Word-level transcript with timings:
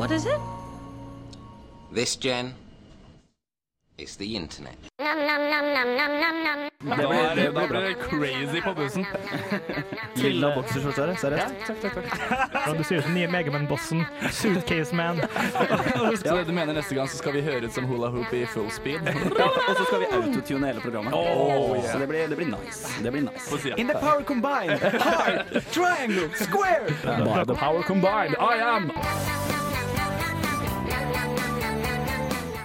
What 0.00 0.12
is 0.12 0.24
it? 0.24 0.40
This, 1.92 2.16
Jen, 2.16 2.54
is 3.98 4.16
the 4.16 4.36
internet. 4.36 4.76
Da 4.98 5.14
blir 6.96 7.34
det, 7.36 7.50
da 7.50 7.66
blir 7.66 7.80
det 7.80 7.94
crazy 7.94 8.60
på 8.62 8.74
bussen. 8.74 9.06
Lilla 10.14 10.54
bokserskjorte 10.54 11.06
her, 11.06 11.16
seriøst? 11.20 11.54
Ja, 12.54 12.72
du 12.78 12.84
ser 12.84 12.96
ut 12.96 13.04
som 13.04 13.14
nye 13.14 13.28
Megaman-bossen. 13.28 14.06
Suitcase 14.32 14.96
Man. 14.96 15.20
ja, 16.24 16.44
du 16.46 16.52
mener 16.52 16.72
neste 16.72 16.94
gang 16.94 17.08
så 17.08 17.20
skal 17.20 17.36
vi 17.36 17.44
høre 17.44 17.68
ut 17.68 17.76
som 17.76 17.84
hula 17.84 18.08
hoop 18.08 18.32
i 18.32 18.46
full 18.46 18.70
speed? 18.72 19.04
Og 19.04 19.76
så 19.76 19.84
skal 19.84 20.00
vi 20.00 20.08
autotune 20.16 20.72
hele 20.72 20.80
programmet. 20.80 21.12
Så 21.92 21.98
det 21.98 22.08
blir, 22.08 22.24
det 22.32 22.40
blir 22.40 22.48
nice. 22.48 22.88
Det 23.04 23.12
blir 23.12 23.28
nice. 23.28 23.76
In 23.76 23.92
the 23.92 24.00
power 24.00 24.24
combined, 24.24 24.80
hard, 24.80 25.60
triangle, 25.76 26.32
square. 26.40 26.88
By 27.04 27.44
the 27.44 27.54
power 27.54 27.82
combined, 27.82 28.34
I 28.40 28.56
am 28.64 28.88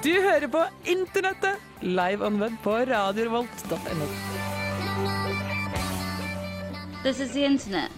Du 0.05 0.11
hører 0.21 0.45
på 0.53 0.59
Internettet, 0.85 1.61
live 1.81 2.25
on 2.27 2.35
web 2.37 2.53
på 2.61 2.75
radiorevolt.no. 2.85 4.05
This 7.03 7.19
is 7.19 7.31
the 7.31 7.45
internet. 7.45 7.89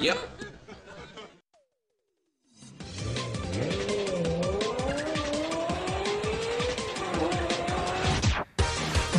Yep. 0.00 0.16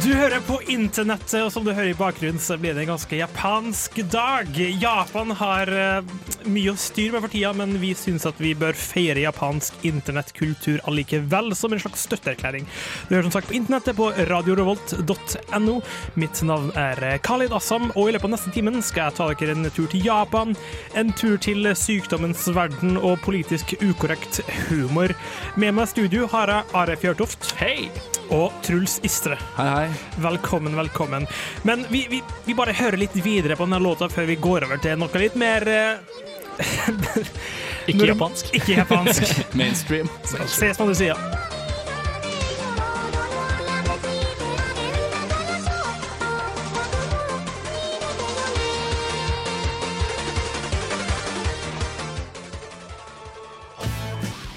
Du 0.10 0.16
hører 0.18 0.42
på 0.42 0.56
internettet, 0.74 1.36
og 1.44 1.52
som 1.54 1.62
du 1.62 1.70
hører 1.70 1.92
i 1.92 1.98
bakgrunnen, 1.98 2.42
så 2.42 2.56
blir 2.58 2.74
det 2.74 2.82
en 2.82 2.96
ganske 2.96 3.18
japansk 3.20 4.00
dag. 4.10 4.48
Japan 4.82 5.30
har 5.38 5.70
uh, 5.70 6.14
mye 6.50 6.72
å 6.74 6.80
styre 6.82 7.14
med 7.14 7.28
for 7.28 7.34
tida, 7.36 7.52
men 7.54 7.76
vi 7.78 7.92
syns 7.94 8.26
at 8.26 8.40
vi 8.42 8.56
bør 8.58 8.74
feire 8.74 9.22
japansk 9.22 9.84
internettkultur 9.86 10.82
allikevel, 10.90 11.54
som 11.54 11.76
en 11.76 11.84
slags 11.84 12.08
støtteerklæring. 12.08 12.66
Du 13.06 13.14
hører 13.14 13.28
som 13.28 13.36
sagt 13.36 13.52
på 13.52 13.58
internettet 13.60 14.00
på 14.00 14.08
radiorevolt.no. 14.32 15.76
Mitt 16.18 16.42
navn 16.42 16.72
er 16.74 17.04
eh, 17.06 17.20
Khalid 17.30 17.54
Assam, 17.54 17.92
og 17.94 18.10
i 18.10 18.16
løpet 18.16 18.32
av 18.32 18.34
neste 18.34 18.54
timen 18.56 18.82
skal 18.82 19.12
jeg 19.12 19.20
ta 19.20 19.28
dere 19.30 19.60
en 19.60 19.70
tur 19.70 19.92
til 19.94 20.10
Japan, 20.10 20.56
en 20.98 21.14
tur 21.22 21.38
til 21.38 21.70
sykdommens 21.78 22.48
verden 22.58 22.98
og 22.98 23.22
politisk 23.28 23.78
ukorrekt 23.84 24.42
humor. 24.72 25.14
Med 25.54 25.78
meg 25.78 25.86
i 25.86 25.94
studio 25.94 26.26
har 26.34 26.56
jeg 26.56 26.74
Are 26.82 26.98
Fjørtoft. 26.98 27.54
Hei! 27.62 27.92
Og 28.30 28.52
Truls 28.62 29.00
Istre. 29.04 29.38
Hei, 29.58 29.68
hei. 29.68 29.90
Velkommen, 30.22 30.76
velkommen. 30.78 31.28
Men 31.64 31.86
vi, 31.90 32.06
vi, 32.10 32.22
vi 32.46 32.54
bare 32.54 32.74
hører 32.78 32.98
litt 33.02 33.16
videre 33.26 33.58
på 33.58 33.66
denne 33.66 33.80
låta 33.82 34.10
før 34.10 34.30
vi 34.30 34.38
går 34.38 34.68
over 34.68 34.82
til 34.84 35.00
noe 35.02 35.22
litt 35.22 35.38
mer 35.40 35.66
eh, 35.68 36.20
Ikke 37.90 38.12
japansk. 38.12 38.52
Ikke 38.54 38.76
japansk. 38.78 39.34
Mainstream. 39.58 40.12
Se 40.46 40.74
som 40.78 40.92
du 40.92 40.94
sier. 40.98 41.18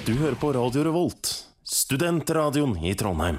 Du 0.02 0.16
hører 0.18 0.34
på 0.36 0.52
Radio 0.52 0.82
Revolt, 0.84 1.30
studentradioen 1.64 2.76
i 2.84 2.92
Trondheim. 2.98 3.38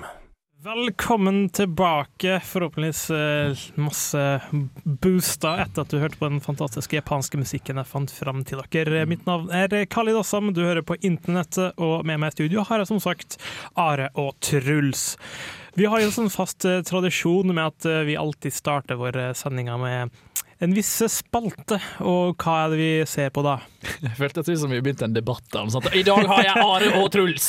Velkommen 0.64 1.50
tilbake. 1.50 2.42
Forhåpentligvis 2.45 3.09
eh, 3.09 3.58
masse 3.75 4.42
booster 4.83 5.59
etter 5.59 5.83
at 5.83 5.92
du 5.92 5.97
hørte 6.00 6.16
på 6.22 6.30
den 6.30 6.39
fantastiske 6.39 6.95
japanske 6.95 7.42
musikken 7.42 7.81
jeg 7.81 7.89
fant 7.89 8.14
fram 8.16 8.45
til 8.47 8.61
dere. 8.72 9.02
Mitt 9.09 9.25
navn 9.28 9.52
er 9.52 9.73
Khalid 9.91 10.22
Assam, 10.22 10.53
du 10.56 10.61
hører 10.64 10.86
på 10.88 10.95
internettet, 11.03 11.75
og 11.75 12.08
med 12.08 12.22
meg 12.23 12.31
i 12.31 12.38
studio 12.38 12.64
har 12.69 12.80
jeg 12.80 12.94
som 12.94 13.02
sagt 13.03 13.36
Are 13.75 14.08
og 14.16 14.38
Truls. 14.39 15.17
Vi 15.75 15.89
har 15.89 16.00
jo 16.00 16.08
en 16.08 16.16
sånn 16.16 16.31
fast 16.31 16.64
eh, 16.69 16.80
tradisjon 16.88 17.52
med 17.52 17.66
at 17.66 17.89
eh, 17.89 18.06
vi 18.08 18.16
alltid 18.16 18.56
starter 18.56 19.01
våre 19.03 19.34
sendinger 19.35 19.84
med 19.84 20.16
en 20.63 20.74
viss 20.75 20.91
spalte, 21.12 21.78
og 22.07 22.38
hva 22.40 22.53
er 22.63 22.72
det 22.74 22.78
vi 22.79 22.90
ser 23.09 23.31
på 23.35 23.44
da? 23.46 23.57
Jeg 24.06 24.13
følte 24.18 24.44
ut 24.46 24.51
som 24.62 24.72
vi 24.72 24.79
begynte 24.84 25.06
en 25.09 25.16
debatt 25.16 25.57
om 25.59 25.72
sånt. 25.74 25.90
I 25.96 26.03
dag 26.07 26.24
har 26.29 26.44
jeg 26.46 26.63
Are 26.63 26.91
og 27.01 27.09
Truls! 27.13 27.47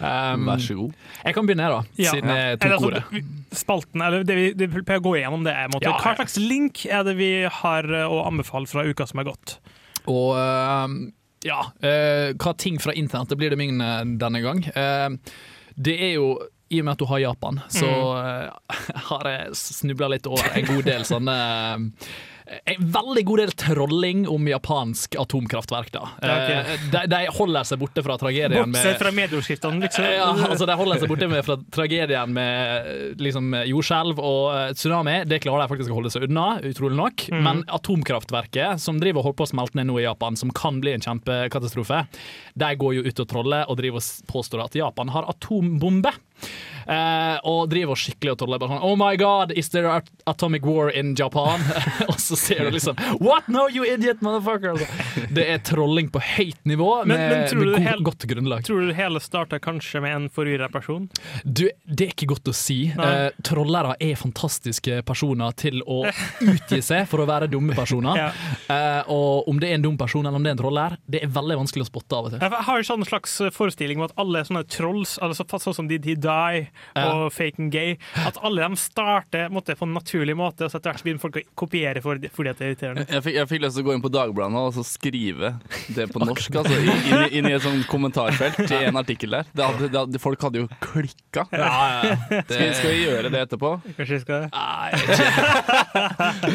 Um, 0.00 0.48
Vær 0.48 0.62
så 0.64 0.76
god. 0.78 0.96
Jeg 1.22 1.36
kan 1.36 1.46
begynne, 1.48 1.68
da, 1.70 1.80
Ja. 2.00 2.12
siden 2.16 2.32
jeg 2.34 2.58
tok 2.62 2.74
altså, 2.76 2.90
ordet. 2.90 3.22
Spalten, 3.62 4.02
eller 4.08 4.26
det 4.26 4.36
vi, 4.38 4.48
det 4.58 4.70
vi 4.74 4.82
pleier 4.82 5.02
å 5.02 5.06
gå 5.06 5.14
igjennom, 5.20 5.46
det 5.46 5.54
er 5.54 5.70
måte, 5.72 5.86
Ja, 5.86 5.94
hva 6.02 6.16
slags 6.18 6.36
link 6.42 6.82
er 6.90 7.06
det 7.06 7.14
vi 7.20 7.30
har 7.60 7.88
eh, 7.88 8.10
å 8.10 8.24
anbefale 8.26 8.66
fra 8.70 8.84
uka 8.88 9.06
som 9.08 9.22
er 9.22 9.30
gått? 9.30 9.56
Og 10.10 10.34
uh, 10.34 10.86
ja, 11.46 11.62
uh, 11.84 12.28
hva 12.34 12.54
ting 12.58 12.78
fra 12.82 12.94
internettet 12.98 13.38
blir 13.38 13.54
det 13.54 13.60
min 13.60 13.78
eh, 13.84 14.02
denne 14.18 14.42
gang? 14.44 14.64
Det 15.78 15.94
er 15.94 16.16
jo 16.18 16.32
i 16.68 16.82
og 16.82 16.84
med 16.84 16.92
at 16.98 17.00
du 17.00 17.06
har 17.08 17.22
Japan, 17.22 17.60
så 17.72 17.88
Mm. 17.88 18.50
har 19.08 19.28
jeg 19.30 19.54
snubla 19.56 20.08
litt 20.12 20.26
over 20.28 20.50
en 20.58 20.66
god 20.68 20.84
del 20.84 21.04
sånne 21.08 21.36
en 22.48 22.90
veldig 22.92 23.24
god 23.28 23.40
del 23.42 23.52
trolling 23.60 24.22
om 24.28 24.46
japansk 24.48 25.16
atomkraftverk. 25.20 25.90
da. 25.92 26.04
Okay. 26.16 26.56
Eh, 26.56 26.84
de, 26.92 27.02
de 27.12 27.20
holder 27.36 27.66
seg 27.68 27.80
borte 27.80 28.04
fra 28.04 28.16
tragedien 28.20 28.54
med 28.54 28.76
Bortsett 28.76 29.00
fra 29.02 29.12
medieoverskriftene, 29.14 29.82
liksom. 29.84 30.06
Ja, 30.08 30.28
altså 30.48 30.68
De 30.68 30.76
holder 30.80 31.02
seg 31.02 31.12
borte 31.12 31.28
med 31.30 31.44
fra 31.46 31.58
tragedien 31.74 32.32
med 32.34 33.20
liksom, 33.20 33.52
jordskjelv 33.68 34.22
og 34.22 34.42
eh, 34.54 34.72
tsunami. 34.78 35.18
Det 35.28 35.42
klarer 35.44 35.64
de 35.66 35.72
faktisk 35.74 35.92
å 35.92 35.98
holde 35.98 36.12
seg 36.14 36.28
unna, 36.28 36.46
utrolig 36.70 36.98
nok. 36.98 37.26
Mm. 37.32 37.42
Men 37.44 37.62
atomkraftverket, 37.78 38.80
som 38.82 39.00
driver 39.02 39.22
og 39.22 39.30
holder 39.30 39.40
på 39.42 39.48
å 39.48 39.52
smelte 39.52 39.80
ned 39.80 39.90
nå 39.90 40.00
i 40.00 40.06
Japan, 40.06 40.38
som 40.40 40.52
kan 40.54 40.80
bli 40.82 40.96
en 40.96 41.04
kjempekatastrofe, 41.04 42.04
de 42.58 42.72
går 42.80 42.98
jo 42.98 43.06
ut 43.08 43.24
og 43.24 43.30
troller 43.30 43.68
og 43.68 43.80
driver 43.80 44.00
og 44.00 44.32
påstår 44.32 44.64
at 44.64 44.78
Japan 44.78 45.12
har 45.14 45.28
atombombe. 45.30 46.14
Eh, 46.88 47.36
og 47.44 47.66
driver 47.68 47.98
skikkelig 48.00 48.32
og 48.32 48.38
troller. 48.40 48.62
Sånn, 48.64 48.80
Oh 48.86 48.94
my 48.96 49.12
god, 49.20 49.52
is 49.60 49.68
there 49.74 49.90
at 49.92 50.06
atomic 50.30 50.64
war 50.64 50.88
in 50.88 51.10
Japan? 51.18 51.60
og 52.08 52.16
så 52.22 52.36
ser 52.38 52.64
du 52.64 52.70
liksom 52.78 52.96
What? 53.20 53.48
No, 53.52 53.66
you 53.68 53.84
idiot 53.84 54.22
motherfucker! 54.24 54.80
Det 55.34 55.44
er 55.52 55.60
trolling 55.68 56.08
på 56.14 56.22
høyt 56.24 56.62
nivå 56.68 56.88
Men- 57.04 57.18
med, 57.18 57.18
men 57.28 57.58
med 57.58 57.66
det 57.68 57.82
go 57.82 57.82
hel- 57.90 58.04
godt 58.08 58.24
grunnlag. 58.30 58.64
Tror 58.64 58.86
du 58.88 58.92
hele 58.96 59.20
starta 59.20 59.58
kanskje 59.60 60.00
med 60.00 60.14
en 60.16 60.28
forvirra 60.32 60.70
person? 60.72 61.10
Du, 61.44 61.66
det 61.84 62.06
er 62.08 62.14
ikke 62.14 62.30
godt 62.32 62.48
å 62.48 62.56
si. 62.56 62.78
Eh, 62.94 63.28
trollere 63.44 63.92
er 64.00 64.16
fantastiske 64.16 65.02
personer 65.08 65.52
til 65.60 65.82
å 65.84 66.00
utgi 66.40 66.80
seg 66.84 67.04
for 67.10 67.20
å 67.24 67.28
være 67.28 67.50
dumme 67.52 67.76
personer. 67.76 68.16
Ja. 68.18 68.30
Eh, 68.72 69.10
og 69.12 69.46
om 69.50 69.58
det 69.60 69.68
er 69.70 69.76
en 69.76 69.84
dum 69.84 69.96
person 70.00 70.24
eller 70.26 70.36
om 70.40 70.42
det 70.44 70.50
er 70.50 70.56
en 70.56 70.60
troller, 70.62 70.96
det 71.10 71.20
er 71.24 71.30
veldig 71.32 71.58
vanskelig 71.60 71.84
å 71.84 71.88
spotte 71.90 72.16
av 72.16 72.26
og 72.28 72.32
til. 72.34 72.40
Jeg 72.42 72.64
har 72.66 72.80
jo 72.80 72.86
sånn 72.88 73.04
slags 73.06 73.36
forestilling 73.54 74.00
om 74.00 74.06
at 74.08 74.14
alle 74.20 74.40
er 74.42 74.48
sånne 74.48 74.64
trolls, 74.72 75.14
altså 75.22 75.44
sånn 75.48 75.76
som 75.76 75.88
Did 75.90 76.08
He 76.08 76.16
Die 76.18 76.64
og 76.98 77.28
Fake 77.32 77.58
and 77.62 77.70
Gay, 77.72 77.96
at 78.26 78.38
alle 78.44 78.66
de 78.68 78.76
starter 78.80 79.48
måtte, 79.54 79.76
på 79.78 79.86
en 79.88 79.94
naturlig 79.96 80.34
måte, 80.38 80.66
og 80.66 80.70
så 80.72 80.78
etter 80.80 80.92
hvert 80.94 81.04
begynner 81.06 81.22
folk 81.22 81.36
å 81.40 81.42
kopiere 81.58 82.00
for, 82.04 82.14
fordi 82.34 82.52
det 82.52 82.64
er 82.64 82.68
irriterende. 82.72 83.06
Jeg 83.08 83.24
fikk, 83.26 83.36
jeg 83.38 83.46
fikk 83.52 83.62
lyst 83.64 83.78
til 83.78 83.84
å 83.84 83.88
gå 83.88 83.94
inn 83.96 84.04
på 84.04 84.12
Dagbladet 84.14 84.60
og 84.62 84.70
så 84.78 84.84
skrive 84.86 85.48
det 85.96 86.04
på 86.12 86.18
norsk. 86.28 86.50
Altså, 86.62 86.76
inn, 86.78 87.24
inn, 87.40 87.46
i- 87.50 87.54
et 87.58 87.64
sånt 87.64 87.86
kommentarfelt 87.90 88.60
i 88.70 88.82
en 88.88 88.98
artikkel 89.00 89.30
der. 89.38 89.44
Det 89.56 89.64
hadde, 89.66 89.84
det 89.92 89.98
hadde, 90.02 90.18
folk 90.22 90.40
hadde 90.46 90.58
jo 90.62 90.66
klikka. 90.84 91.42
Skal, 91.48 92.58
vi- 92.58 92.74
skal 92.78 92.90
vi 92.92 92.98
gjøre 93.04 93.28
det 93.34 93.40
etterpå? 93.48 93.70
Kanskje 93.96 94.14
vi 94.18 94.22
skal 94.22 94.38
det? 94.44 94.48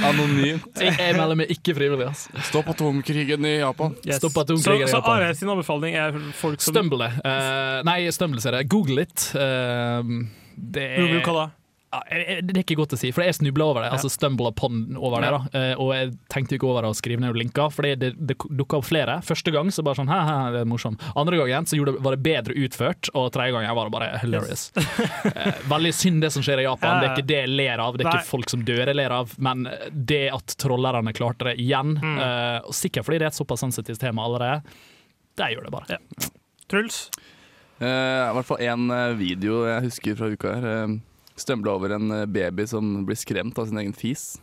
Anonymt. 0.07 0.67
Jeg, 0.79 0.93
jeg 0.99 1.15
melder 1.17 1.37
meg 1.39 1.51
ikke 1.53 1.75
frivillig. 1.77 2.07
ass. 2.09 2.25
Stopp 2.49 2.69
atomkrigen 2.73 3.45
i 3.47 3.53
Japan. 3.59 3.95
Yes. 4.05 4.19
Stopp 4.21 4.35
Så, 4.37 4.75
i 4.75 4.83
i 4.83 4.87
så 4.87 4.99
Japan. 4.99 5.23
Are 5.23 5.35
sin 5.37 5.51
anbefaling 5.53 5.97
er 5.99 6.17
folk 6.37 6.61
som 6.63 6.75
Stumble. 6.75 7.07
Uh, 7.23 7.79
nei, 7.87 7.99
Stumble 8.13 8.41
ser 8.43 8.57
jeg. 8.59 8.69
Google 8.71 9.03
it. 9.05 9.27
Eh, 9.37 10.02
det 10.55 10.87
er 10.99 11.19
hva 11.25 11.33
da? 11.41 11.49
Ja, 11.93 11.99
Det 12.41 12.55
er 12.57 12.63
ikke 12.63 12.75
godt 12.79 12.95
å 12.95 12.97
si, 12.97 13.11
for 13.13 13.21
jeg 13.21 13.35
snubla 13.37 13.67
over 13.69 13.83
det. 13.85 13.91
Altså 13.93 14.09
stumble 14.09 14.47
upon 14.49 14.95
over 14.97 15.21
det 15.21 15.27
da 15.29 15.41
Eh, 15.59 15.73
Og 15.77 15.91
jeg 15.93 16.07
tenkte 16.27 16.55
ikke 16.57 16.65
over 16.65 16.87
å 16.87 16.93
skrive 16.97 17.21
ned 17.21 17.35
linker, 17.37 17.69
for 17.69 17.83
det, 17.85 17.99
det 18.17 18.33
dukka 18.49 18.79
opp 18.79 18.87
flere. 18.87 19.19
Første 19.21 19.51
gang 19.53 19.69
så 19.69 19.83
bare 19.85 19.99
sånn 20.01 20.09
hæ, 20.09 20.17
hæ, 20.25 20.37
det 20.55 20.61
er 20.63 20.65
morsomt. 20.71 20.97
Andre 21.15 21.37
gangen 21.37 21.67
så 21.69 21.77
det, 21.85 21.93
var 22.01 22.15
det 22.17 22.23
bedre 22.25 22.55
utført, 22.65 23.11
og 23.13 23.29
tredje 23.35 23.53
gangen 23.53 23.75
var 23.77 23.85
det 23.85 23.93
bare 23.93 24.09
hilarious. 24.23 24.71
Yes. 24.73 25.61
Veldig 25.75 25.93
synd 25.93 26.25
det 26.25 26.31
som 26.33 26.41
skjer 26.41 26.63
i 26.63 26.65
Japan. 26.65 26.95
Ja, 26.95 26.99
Det 27.03 27.09
er 27.11 27.13
ikke 27.19 27.29
det 27.29 27.39
jeg 27.43 27.53
ler 27.61 27.77
av, 27.85 27.93
det 28.01 28.07
er 28.07 28.09
Nei. 28.09 28.15
ikke 28.23 28.31
folk 28.31 28.49
som 28.49 28.65
dør 28.65 28.85
jeg 28.89 28.97
ler 28.97 29.11
av, 29.19 29.35
men 29.37 29.67
det 29.93 30.23
at 30.33 30.57
trollerne 30.65 31.13
klarte 31.13 31.51
det 31.51 31.59
igjen, 31.61 31.93
Mm. 32.01 32.17
eh, 32.17 32.71
sikkert 32.73 33.05
fordi 33.05 33.19
det 33.21 33.29
er 33.29 33.35
et 33.35 33.37
såpass 33.37 33.61
sensitivt 33.61 34.01
tema 34.01 34.25
allerede, 34.25 34.63
det 35.37 35.53
gjør 35.53 35.69
det 35.69 35.71
bare. 35.77 35.85
Ja. 35.93 36.29
Truls? 36.73 37.03
Eh, 37.81 37.87
I 38.29 38.33
hvert 38.37 38.47
fall 38.47 38.61
én 38.63 38.93
video 39.17 39.63
jeg 39.67 39.87
husker 39.89 40.19
fra 40.19 40.29
uka 40.33 40.53
her. 40.53 40.69
Uh, 40.85 40.99
Stømla 41.35 41.71
over 41.73 41.95
en 41.95 42.11
eh, 42.11 42.25
baby 42.29 42.65
som 42.69 43.05
blir 43.07 43.17
skremt 43.17 43.57
av 43.57 43.65
sin 43.65 43.79
egen 43.81 43.93
fis. 43.97 44.35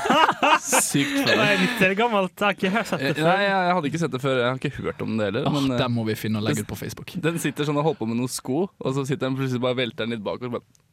Sykt 0.64 1.18
Det 1.28 1.34
er 1.36 1.58
litt 1.60 1.82
gammelt, 1.98 2.32
jeg 2.32 2.46
har 2.46 2.56
ikke 2.56 2.70
hørt 2.72 2.94
Eh, 2.94 3.10
det 3.10 3.18
før. 3.18 3.28
Nei, 3.28 3.44
jeg 3.44 3.74
hadde 3.76 3.90
ikke 3.90 4.00
sett 4.00 4.14
det 4.14 4.22
før. 4.22 4.40
Jeg 4.40 4.48
har 4.48 4.60
ikke 4.62 4.86
hørt 4.86 5.04
om 5.04 5.18
det 5.18 5.28
heller. 5.28 5.50
Åh, 5.50 5.56
men, 5.58 5.74
eh, 5.74 5.82
den 5.82 5.92
må 5.92 6.06
vi 6.08 6.16
finne 6.16 6.40
og 6.40 6.46
legge 6.48 6.64
ut 6.64 6.70
på 6.70 6.80
Facebook. 6.80 7.12
Den 7.26 7.36
sitter 7.42 7.68
sånn 7.68 7.76
og 7.76 7.90
holder 7.90 8.00
på 8.00 8.08
med 8.08 8.20
noen 8.22 8.32
sko, 8.32 8.64
og 8.72 8.96
så 8.96 9.04
sitter 9.04 9.28
den 9.28 9.36
plutselig 9.36 9.60
bare 9.66 9.80
velter 9.82 10.06
den 10.08 10.16
litt 10.16 10.24
bakover. 10.24 10.56
Bare. 10.56 10.84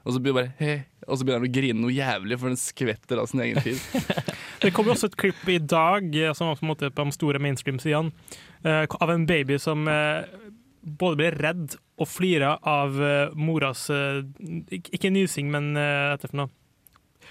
Og 0.00 0.14
så 0.14 0.22
begynner 0.22 0.40
bare 0.40 0.54
«Hei», 0.56 0.78
Og 1.10 1.18
så 1.18 1.24
begynner 1.26 1.42
den 1.44 1.50
å 1.50 1.56
grine 1.58 1.80
noe 1.82 1.92
jævlig, 1.92 2.36
for 2.38 2.52
den 2.52 2.60
skvetter 2.60 3.20
av 3.20 3.26
sin 3.28 3.40
egen 3.44 3.60
fis. 3.64 3.82
Det 4.62 4.70
kom 4.76 4.86
jo 4.86 4.92
også 4.94 5.08
et 5.10 5.16
klipp 5.18 5.48
i 5.48 5.58
dag 5.58 6.06
eh, 6.16 6.32
som 6.36 6.52
på 6.54 6.64
en 6.64 6.70
måte 6.70 6.90
på 6.92 7.04
de 7.04 7.14
store 7.16 7.40
mainstream-sidene, 7.42 8.12
eh, 8.12 8.49
av 8.64 9.10
en 9.10 9.26
baby 9.28 9.56
som 9.58 9.88
eh, 9.88 10.26
både 10.80 11.18
ble 11.20 11.30
redd 11.36 11.76
og 12.00 12.08
flira 12.08 12.54
av 12.66 12.96
eh, 13.04 13.34
moras 13.36 13.86
eh, 13.92 14.22
Ikke 14.78 15.12
nysing, 15.12 15.50
men 15.52 15.74
uh, 15.76 16.14
etter 16.14 16.32
for 16.32 16.42
noe. 16.42 16.52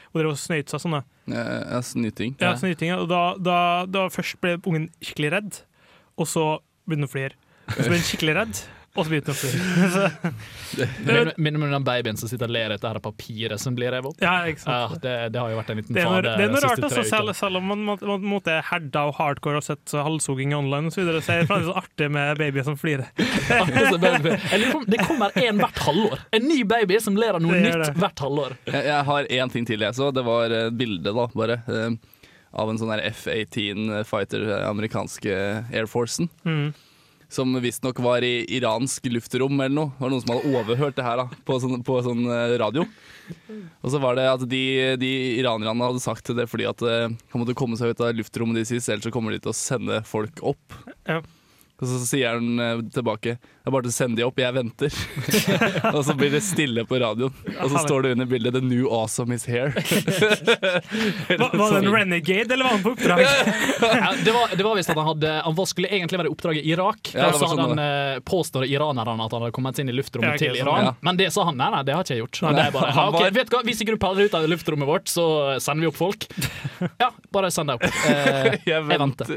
Og 0.09 0.21
drev 0.21 0.31
og 0.33 0.39
snøyt 0.41 0.71
seg 0.71 0.81
sånn. 0.81 0.99
Eh, 0.99 1.35
ja, 1.35 1.81
snyting. 1.85 2.35
Ja, 2.41 2.55
snyting. 2.57 2.93
Og 2.97 3.09
da, 3.11 3.21
da, 3.37 3.59
da 3.89 4.07
først 4.13 4.39
ble 4.41 4.55
ungen 4.63 4.89
skikkelig 5.01 5.31
redd, 5.35 5.61
og 6.17 6.29
så 6.29 6.45
begynte 6.89 7.05
hun 7.05 7.09
å 7.09 7.13
flire. 7.13 7.37
Så 7.75 7.85
ble 7.85 7.99
hun 7.99 8.07
skikkelig 8.07 8.37
redd, 8.39 8.61
og 8.95 9.05
så 9.05 9.11
begynte 9.11 9.33
jeg 9.37 11.27
å. 11.29 11.33
Minner 11.37 11.59
meg 11.61 11.67
om 11.69 11.73
den 11.77 11.85
babyen 11.87 12.17
som 12.19 12.29
sitter 12.31 12.49
og 12.49 12.53
ler 12.55 12.73
etter 12.75 12.89
dette 12.89 13.01
papiret 13.05 13.61
som 13.61 13.75
blir 13.77 13.91
revet 13.93 14.09
opp. 14.11 14.21
Ja, 14.23 14.33
ikke 14.49 14.63
sant. 14.63 14.95
Ja, 14.95 14.99
det, 15.03 15.13
det 15.35 15.41
har 15.43 15.51
jo 15.53 15.59
vært 15.59 15.69
en 15.73 15.79
liten 15.81 15.95
fade 15.99 16.21
det 16.25 16.45
er 16.45 16.51
noe 16.53 16.61
rart, 16.63 16.83
altså, 16.87 17.03
selv, 17.07 17.33
selv 17.37 17.59
om 17.61 17.67
man 17.71 17.83
må- 17.87 17.97
man 18.09 18.25
måtte 18.33 18.57
herda 18.69 19.05
og 19.09 19.15
hardcore 19.19 19.61
og 19.61 19.65
sett 19.65 19.93
halshogging 19.95 20.55
online, 20.57 20.89
og 20.89 20.95
så, 20.95 21.03
videre, 21.03 21.21
så 21.25 21.35
er 21.37 21.43
det 21.43 21.49
faktisk 21.51 21.77
artig 21.83 22.09
med 22.17 22.37
babyer 22.41 22.65
som 22.67 22.77
flirer. 22.79 23.07
Det 24.89 24.99
kommer 25.05 25.31
en 25.39 25.59
hvert 25.61 25.79
halvår. 25.85 26.19
En 26.35 26.47
ny 26.49 26.61
baby 26.67 26.99
som 27.03 27.17
ler 27.19 27.37
av 27.37 27.43
noe 27.43 27.55
Det 27.57 27.73
nytt 27.77 27.97
hvert 27.99 28.19
halvår. 28.23 28.55
Jeg, 28.69 28.85
jeg 28.89 29.03
har 29.09 29.29
én 29.39 29.53
ting 29.53 29.65
til 29.69 29.83
jeg 29.85 29.95
så. 29.97 30.09
Det 30.15 30.23
var 30.25 30.53
et 30.55 30.73
bilde, 30.79 31.13
da, 31.13 31.27
bare. 31.35 31.59
eh, 31.69 31.89
av 32.59 32.69
en 32.71 32.79
sånn 32.81 32.89
F-18 32.97 34.03
fighter, 34.09 34.45
eh, 34.49 34.63
amerikanske 34.69 35.33
Air 35.69 35.85
Forcen. 35.89 36.29
Mm. 36.47 36.71
Som 37.29 37.53
visstnok 37.61 37.99
var 38.01 38.25
i 38.25 38.41
iransk 38.57 39.05
luftrom 39.13 39.59
eller 39.61 39.75
noe. 39.75 39.91
Det 39.93 40.01
var 40.01 40.13
noen 40.13 40.23
som 40.23 40.33
hadde 40.33 40.53
overhørt 40.57 40.97
det 40.97 41.05
her 41.05 41.19
da, 41.21 41.27
på 41.45 41.59
sånn, 41.61 41.83
på 41.85 41.99
sånn 42.05 42.23
eh, 42.25 42.55
radio. 42.61 42.87
Og 43.85 43.91
så 43.93 44.01
var 44.01 44.17
det 44.17 44.25
at 44.25 44.45
de, 44.49 44.63
de 44.97 45.11
iranerne 45.37 45.91
hadde 45.91 46.01
sagt 46.01 46.25
til 46.25 46.39
det 46.39 46.47
fordi 46.49 46.65
at 46.69 46.81
eh, 46.81 47.05
han 47.05 47.41
måtte 47.43 47.57
komme 47.57 47.77
seg 47.77 47.93
ut 47.93 48.01
av 48.01 48.15
luftrommet 48.17 48.57
de 48.57 48.65
sist, 48.65 48.89
ellers 48.89 49.05
så 49.05 49.13
kommer 49.13 49.35
de 49.35 49.43
til 49.43 49.53
å 49.53 49.59
sende 49.59 50.01
folk 50.09 50.41
opp. 50.41 50.79
Ja. 51.05 51.21
Og 51.79 51.87
så 51.87 51.99
sier 52.03 52.33
han 52.35 52.59
eh, 52.59 52.81
tilbake 52.91 53.37
Det 53.39 53.69
er 53.69 53.71
bare 53.71 53.85
til 53.85 53.91
å 53.93 53.95
sende 53.95 54.19
de 54.19 54.25
opp, 54.27 54.39
jeg 54.41 54.51
venter. 54.55 54.95
og 55.95 56.01
så 56.03 56.15
blir 56.17 56.31
det 56.33 56.41
stille 56.43 56.83
på 56.89 56.97
radioen, 56.99 57.31
og 57.61 57.69
så 57.71 57.83
står 57.85 58.03
det 58.07 58.11
under 58.17 58.27
bildet 58.31 58.53
'The 58.57 58.61
new 58.65 58.87
awesome 58.91 59.31
is 59.35 59.45
here'. 59.47 59.71
Var, 61.39 61.57
var 61.57 61.71
det 61.71 61.77
en 61.77 61.93
renegade, 61.93 62.53
eller 62.53 62.63
var 62.65 62.71
han 62.71 62.83
på 62.83 62.89
oppdrag? 62.95 63.21
Ja, 63.21 64.13
det 64.25 64.31
var, 64.31 64.55
det 64.57 64.63
var 64.65 64.75
visst 64.75 64.89
at 64.89 64.97
han 64.97 65.05
hadde 65.05 65.29
Han 65.45 65.55
var- 65.55 65.65
skulle 65.69 65.87
egentlig 65.93 66.17
være 66.19 66.27
i 66.27 66.33
oppdrag 66.33 66.57
i 66.57 66.63
Irak. 66.71 67.11
Ja, 67.13 67.29
så 67.33 67.47
sånn 67.51 67.61
han 67.61 67.79
uh, 67.79 68.19
påstår 68.25 68.65
iranerne 68.65 69.13
at 69.25 69.31
han 69.35 69.41
hadde 69.43 69.53
kommet 69.55 69.79
inn 69.79 69.89
i 69.91 69.95
luftrommet 69.95 70.35
Ja, 70.35 70.41
til 70.41 70.57
sånn, 70.57 70.65
Iran. 70.67 70.85
ja. 70.89 70.93
Men 71.05 71.19
det 71.19 71.29
sa 71.35 71.45
han 71.49 71.57
nei, 71.59 71.69
nei, 71.75 71.83
det 71.87 71.93
har 71.95 72.03
ikke 72.07 72.15
jeg 72.17 72.23
gjort. 72.23 72.41
Nei, 72.47 72.53
det 72.57 72.65
er 72.65 72.73
bare, 72.75 72.91
ja, 72.97 73.05
ok, 73.13 73.21
vet 73.37 73.51
du 73.51 73.55
hva, 73.57 73.61
Hvis 73.69 73.83
ikke 73.85 73.95
du 73.95 74.01
paller 74.01 74.25
ut 74.29 74.37
av 74.39 74.47
luftrommet 74.49 74.89
vårt, 74.89 75.07
så 75.11 75.25
sender 75.61 75.85
vi 75.85 75.91
opp 75.91 75.99
folk. 75.99 76.27
Ja, 76.99 77.11
bare 77.35 77.51
send 77.53 77.69
deg 77.71 77.77
opp. 77.77 78.01
Eh, 78.09 78.57
Jeg 78.65 78.87
venter. 78.89 79.29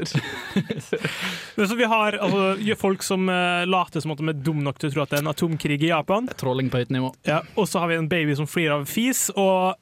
Men 1.55 1.67
Så 1.69 1.75
vi 1.79 1.85
har 1.93 2.17
altså, 2.33 2.75
folk 2.79 3.05
som 3.05 3.29
uh, 3.29 3.63
later 3.69 4.03
som 4.03 4.13
at 4.15 4.21
de 4.21 4.27
er 4.33 4.41
dumme 4.45 4.65
nok 4.65 4.81
til 4.81 4.89
å 4.91 4.95
tro 4.95 5.05
at 5.05 5.13
det 5.13 5.19
er 5.19 5.25
en 5.25 5.31
atomkrig 5.33 5.79
i 5.81 5.91
Japan. 5.91 6.27
Trolling 6.39 6.71
på 6.73 6.81
høyt 6.81 6.93
nivå. 6.93 7.13
Ja, 7.29 7.41
og 7.55 7.69
så 7.69 7.83
har 7.83 7.91
vi 7.91 7.99
en 8.01 8.09
baby 8.11 8.35
som 8.39 8.49
flirer 8.49 8.79
av 8.79 8.85
fis, 8.89 9.29
og 9.35 9.75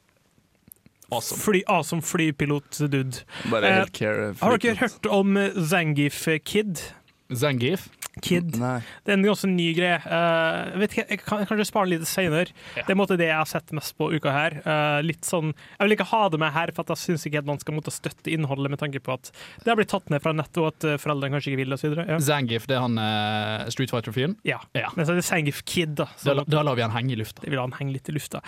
Awesome. 1.11 1.41
fly, 1.43 1.63
awesome 1.67 2.01
flypilot-dude. 2.07 3.23
Bare 3.51 3.67
Eh. 3.67 4.35
Har 4.39 4.57
dere 4.57 4.75
hørt 4.79 5.05
om 5.11 5.35
Zangif 5.35 6.21
Zangief 6.23 6.27
Kid? 6.45 6.79
Zangif. 7.35 7.89
Kid. 8.23 8.55
Nei. 8.61 8.77
Det 9.05 9.13
er 9.13 9.19
en 9.19 9.27
ganske 9.27 9.49
ny 9.51 9.67
greie. 9.77 9.97
Uh, 10.05 10.77
vet 10.81 10.95
ikke, 10.95 11.07
jeg 11.15 11.21
kan 11.23 11.45
kanskje 11.49 11.67
spare 11.69 11.91
litt 11.91 12.07
senere. 12.09 12.53
Ja. 12.77 12.85
Det 12.87 12.93
er 12.93 12.99
måte 12.99 13.17
det 13.19 13.29
jeg 13.29 13.37
har 13.37 13.49
sett 13.49 13.73
mest 13.75 13.95
på 13.99 14.11
uka 14.13 14.33
her. 14.35 14.57
Uh, 14.65 14.99
litt 15.05 15.27
sånn, 15.27 15.53
jeg 15.77 15.87
vil 15.87 15.97
ikke 15.97 16.09
ha 16.11 16.23
det 16.31 16.41
med 16.41 16.53
her, 16.55 16.73
for 16.75 16.85
at 16.85 16.93
jeg 16.95 17.03
syns 17.05 17.27
ikke 17.27 17.41
at 17.43 17.49
man 17.49 17.61
skal 17.61 17.77
måtte 17.77 17.93
støtte 17.93 18.31
innholdet 18.31 18.73
med 18.73 18.81
tanke 18.81 19.01
på 19.03 19.15
at 19.17 19.31
det 19.63 19.71
har 19.71 19.79
blitt 19.79 19.91
tatt 19.93 20.09
ned 20.13 20.23
fra 20.23 20.33
nettet, 20.35 20.59
og 20.61 20.71
at 20.71 20.87
eh, 20.87 20.99
foreldrene 21.01 21.35
kanskje 21.35 21.51
ikke 21.51 21.61
vil 21.63 21.75
osv. 21.75 21.95
Ja. 21.97 22.19
Zangif, 22.23 22.67
det 22.69 22.77
er 22.77 22.85
han 22.85 22.97
uh, 23.01 23.69
Street 23.73 23.93
Fighter-fyren. 23.93 24.37
ja. 24.47 24.61
Ja. 24.77 24.89
Men 24.95 25.05
så 25.05 25.13
er 25.13 25.19
det 25.19 25.25
Zangief 25.27 25.61
Kid, 25.67 25.95
da. 25.99 26.07
Da, 26.23 26.41
da 26.47 26.63
lar 26.65 26.77
vi 26.77 26.83
han 26.85 26.93
henge 26.95 27.13
i 27.15 27.19
lufta. 27.19 27.43
det 27.43 27.51
vil 27.51 27.61
han 27.61 27.73
henge 27.77 27.95
litt 27.95 28.09
i 28.09 28.15
lufta. 28.15 28.41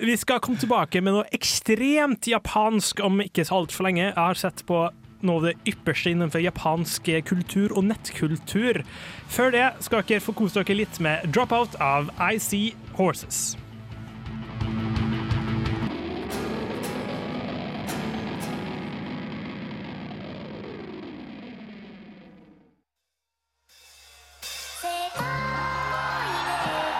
Vi 0.00 0.16
skal 0.18 0.40
komme 0.44 0.60
tilbake 0.60 1.02
med 1.04 1.14
noe 1.16 1.28
ekstremt 1.34 2.28
japansk 2.30 3.02
om 3.04 3.22
ikke 3.24 3.44
så 3.46 3.60
altfor 3.62 3.88
lenge. 3.88 4.08
Jeg 4.08 4.16
har 4.18 4.38
sett 4.40 4.64
på 4.68 4.86
noe 5.22 5.40
av 5.40 5.46
det 5.48 5.54
ypperste 5.72 6.12
innenfor 6.12 6.42
japansk 6.42 7.08
kultur 7.26 7.74
og 7.76 7.88
nettkultur. 7.90 8.82
Før 9.28 9.54
det 9.54 9.68
skal 9.86 10.04
dere 10.08 10.24
få 10.24 10.36
kose 10.38 10.62
dere 10.62 10.82
litt 10.82 11.00
med 11.00 11.30
'Dropout' 11.32 11.80
av 11.80 12.12
I 12.18 12.38
See 12.38 12.74
Horses. 12.98 13.56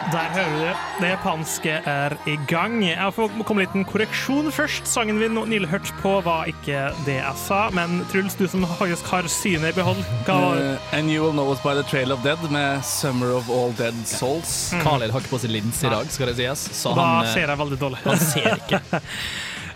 Der 0.09 0.29
hører 0.33 0.53
du 0.55 0.61
det. 0.63 0.75
Det 1.03 1.09
japanske 1.11 1.73
er 1.91 2.15
i 2.31 2.37
gang. 2.49 2.79
Jeg 2.87 3.13
får 3.13 3.33
komme 3.45 3.65
litt 3.65 3.75
en 3.77 3.85
korreksjon 3.85 4.47
først. 4.57 4.87
Sangen 4.89 5.19
vi 5.21 5.29
nylig 5.29 5.69
hørte 5.69 5.93
på, 6.01 6.15
var 6.25 6.49
ikke 6.49 6.87
det 7.05 7.19
jeg 7.19 7.35
sa. 7.43 7.59
Men 7.77 7.99
Truls, 8.09 8.37
du 8.39 8.47
som 8.49 8.65
faktisk 8.79 9.11
har 9.13 9.29
synet 9.29 9.75
i 9.75 9.77
behold, 9.77 10.01
hva 10.25 10.39
var 10.47 10.57
det? 10.57 10.71
Eh, 10.79 10.97
and 10.99 11.13
you 11.13 11.21
will 11.27 11.35
know 11.37 11.51
us 11.53 11.61
by 11.61 11.75
the 11.77 11.85
trail 11.91 12.13
of 12.17 12.23
dead 12.25 12.41
med 12.51 12.81
'Summer 12.81 13.35
of 13.37 13.51
All 13.53 13.75
Dead 13.77 13.95
Souls'. 14.09 14.73
Khalil 14.83 15.13
har 15.13 15.21
ikke 15.21 15.35
på 15.37 15.43
seg 15.45 15.51
lins 15.51 15.83
i 15.85 15.91
dag, 15.93 16.09
skal 16.11 16.27
det 16.33 16.37
sies. 16.41 16.65
Så 16.73 16.95
Da 16.95 17.05
han, 17.05 17.27
eh, 17.27 17.33
ser 17.35 17.47
jeg 17.53 17.59
veldig 17.59 17.79
dårlig. 17.79 17.99
han 18.05 18.19
ser 18.19 18.55
ikke. 18.57 18.81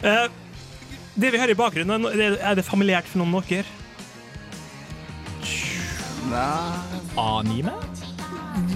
uh, 0.04 0.28
Det 1.20 1.28
vi 1.32 1.38
hører 1.38 1.50
i 1.50 1.54
bakgrunnen, 1.54 2.06
er 2.40 2.54
det- 2.54 2.64
familiært 2.64 3.04
for 3.04 3.18
noen 3.18 3.34
av 3.36 3.44
dere? 3.48 3.64
Anime? 7.18 7.72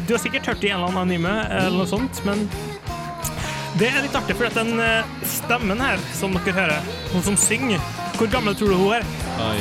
Du 0.06 0.14
har 0.14 0.22
sikkert 0.22 0.46
hørt 0.46 0.60
det 0.62 0.70
i 0.70 0.72
en 0.72 0.80
eller 0.80 0.92
annen 0.92 1.02
anime, 1.02 1.34
eller 1.50 1.76
noe 1.80 1.88
sånt, 1.90 2.22
men 2.24 2.46
det 3.76 3.90
er 3.90 4.06
litt 4.06 4.14
artig, 4.16 4.38
for 4.38 4.48
at 4.48 4.56
den 4.56 4.78
eh, 4.80 5.08
stemmen 5.28 5.80
her, 5.84 6.00
som 6.16 6.32
dere 6.38 6.54
hører, 6.56 6.86
hun 7.12 7.24
som 7.26 7.36
synger, 7.36 7.82
hvor 8.16 8.30
gammel 8.32 8.56
tror 8.56 8.72
du 8.72 8.78
hun 8.80 8.94
er? 8.96 9.04
Oi. 9.44 9.58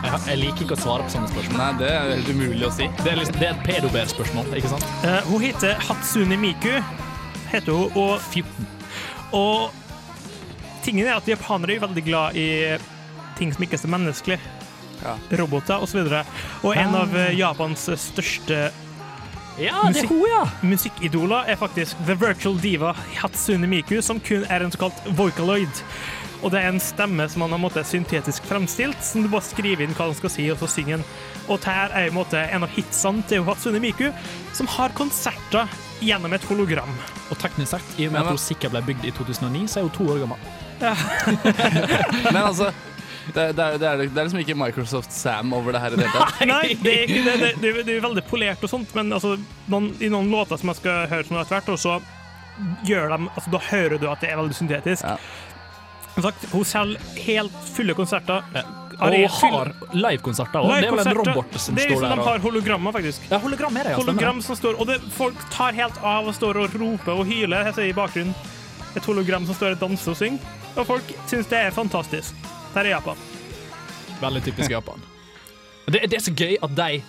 Jeg, 0.00 0.20
jeg 0.28 0.38
liker 0.40 0.64
ikke 0.64 0.76
å 0.76 0.80
svare 0.80 1.04
på 1.04 1.12
sånne 1.12 1.28
spørsmål. 1.32 1.58
Nei, 1.58 1.70
det 1.80 1.88
er 1.90 2.12
helt 2.12 2.30
umulig 2.30 2.68
å 2.68 2.70
si. 2.72 2.86
Det 3.00 3.10
er, 3.10 3.18
liksom, 3.18 3.40
det 3.40 3.48
er 3.48 3.56
et 3.56 3.64
pedober-spørsmål, 3.66 4.52
ikke 4.60 4.70
sant? 4.70 4.86
Uh, 5.02 5.18
hun 5.32 5.42
heter 5.42 5.82
Hatsune 5.88 6.38
Miku, 6.40 6.76
heter 7.50 7.74
hun, 7.74 7.98
og 7.98 8.14
14. 8.30 8.70
Og 9.36 9.74
tingen 10.86 11.08
er 11.08 11.18
at 11.18 11.28
japanere 11.28 11.76
er 11.76 11.82
veldig 11.82 12.06
glad 12.06 12.38
i 12.38 12.46
ting 13.40 13.52
som 13.56 13.66
ikke 13.66 13.76
er 13.80 13.82
så 13.82 13.90
menneskelig. 13.90 14.38
Ja. 15.02 15.16
Roboter 15.40 15.82
osv. 15.82 16.00
Og, 16.04 16.14
så 16.14 16.22
og 16.68 16.78
en 16.78 16.96
av 17.02 17.14
eh, 17.16 17.34
Japans 17.40 17.88
største 17.98 18.68
Ja, 19.60 19.82
det 19.92 20.06
er 20.06 20.08
hun, 20.08 20.24
ja! 20.24 20.44
musikkidoler 20.64 21.50
er 21.52 21.58
faktisk 21.60 21.98
The 22.06 22.14
Virtual 22.16 22.56
Diva 22.62 22.94
Hatsune 23.18 23.68
Miku, 23.68 23.98
som 24.02 24.20
kun 24.24 24.46
er 24.48 24.64
en 24.64 24.72
såkalt 24.72 25.02
vocaloid. 25.18 25.82
Og 26.40 26.54
det 26.54 26.62
er 26.62 26.70
en 26.70 26.80
stemme 26.80 27.26
som 27.28 27.44
han 27.44 27.52
har 27.52 27.60
måttet 27.60 27.88
syntetisk 27.88 28.46
fremstilt, 28.48 28.96
som 29.04 29.20
du 29.20 29.28
bare 29.28 29.44
skriver 29.44 29.84
inn 29.84 29.92
hva 29.92 30.08
han 30.08 30.16
skal 30.16 30.32
si, 30.32 30.46
og 30.48 30.56
så 30.62 30.70
synger 30.72 30.96
han. 30.96 31.04
Og 31.50 31.58
dette 31.58 31.74
er 31.76 32.06
i 32.06 32.08
en 32.08 32.16
måte 32.16 32.40
en 32.40 32.64
av 32.64 32.72
hitsene 32.72 33.26
til 33.28 33.44
Hatsune 33.44 33.82
Miku, 33.84 34.08
som 34.56 34.70
har 34.78 34.96
konserter 34.96 35.68
gjennom 36.00 36.32
et 36.32 36.46
hologram. 36.48 36.96
Og 37.28 37.36
teknisk 37.42 37.74
sett, 37.74 37.96
i 38.00 38.08
og 38.08 38.16
med 38.16 38.22
at 38.22 38.32
hun 38.32 38.40
sikkert 38.40 38.72
ble 38.72 38.86
bygd 38.88 39.10
i 39.10 39.12
2009, 39.12 39.66
så 39.68 39.82
er 39.82 39.90
hun 39.90 39.96
to 39.98 40.08
år 40.08 40.24
gammel. 40.24 40.48
Ja. 40.80 40.96
Men 42.32 42.40
altså 42.46 42.72
det, 43.34 43.44
det, 43.56 43.64
er, 43.64 43.78
det, 43.80 43.86
er, 43.88 44.02
det 44.06 44.20
er 44.20 44.26
liksom 44.28 44.40
ikke 44.42 44.56
Microsoft 44.58 45.12
Sam 45.14 45.52
over 45.56 45.74
det 45.76 45.80
her 45.82 45.96
i 45.96 46.00
det 46.00 46.06
hele 46.08 46.24
tatt. 46.24 46.40
Nei, 46.54 46.76
det 46.82 46.94
er 46.94 47.04
ikke 47.06 47.24
det. 47.26 47.36
Det, 47.62 47.74
det, 47.86 47.94
er- 47.96 48.02
veldig 48.06 48.24
polert 48.30 48.64
og 48.66 48.72
sånt, 48.72 48.94
men 48.96 49.12
altså, 49.16 49.36
noen, 49.70 49.90
i 50.00 50.08
noen 50.12 50.30
låter 50.32 50.60
som 50.60 50.72
jeg 50.72 50.80
skal 50.82 51.06
høre 51.10 51.28
sånn 51.28 51.40
etter 51.42 51.58
hvert, 51.58 51.72
og 51.74 51.80
så 51.80 51.98
gjør 52.88 53.14
de, 53.14 53.30
altså, 53.34 53.54
da 53.54 53.62
hører 53.70 54.00
du 54.02 54.06
at 54.10 54.20
det 54.24 54.30
er 54.32 54.40
veldig 54.40 54.56
syntetisk. 54.56 55.06
Ja. 55.06 55.16
Som 56.14 56.26
sagt, 56.26 56.46
hun 56.52 56.64
selger 56.66 57.24
helt 57.24 57.58
fulle 57.74 57.94
konserter. 57.96 58.44
Og 59.00 59.14
har 59.32 59.70
livekonserter 59.96 60.60
òg. 60.60 60.72
Det 60.82 60.88
er 60.90 60.92
vel 60.92 61.00
en 61.06 61.16
robot 61.16 61.54
som 61.56 61.76
Det 61.78 61.86
er 61.86 61.94
står 61.94 62.02
der. 62.04 62.16
de 62.20 62.26
har 62.26 62.42
hologrammer, 62.44 62.92
faktisk. 62.92 63.28
Ja, 63.30 63.38
hologram 63.40 63.78
er 63.80 63.88
det, 63.88 63.94
ja. 63.94 64.00
Hologram 64.02 64.42
som 64.44 64.58
står, 64.58 64.76
og 64.76 64.90
det, 64.90 64.98
folk 65.16 65.38
tar 65.54 65.76
helt 65.78 65.96
av 66.04 66.28
og 66.28 66.36
står 66.36 66.60
og 66.60 66.76
roper 66.82 67.22
og 67.22 67.24
hyler 67.30 67.70
jeg 67.70 67.78
ser 67.78 67.88
i 67.88 67.94
bakgrunnen. 67.96 68.34
Et 68.98 69.06
hologram 69.06 69.46
som 69.48 69.56
står 69.56 69.78
og 69.78 69.84
danser 69.86 70.12
og 70.12 70.18
synger. 70.20 70.56
Og 70.76 70.84
folk 70.86 71.14
syns 71.30 71.48
det 71.50 71.62
er 71.64 71.72
fantastisk. 71.74 72.34
Der 72.74 72.84
er 72.86 72.92
Japan. 72.96 73.16
Veldig 74.20 74.42
typisk 74.44 74.70
Japan. 74.70 75.02
Det, 75.90 76.04
det 76.10 76.14
er 76.20 76.22
så 76.22 76.34
gøy 76.36 76.56
at 76.62 76.76
de 76.76 77.00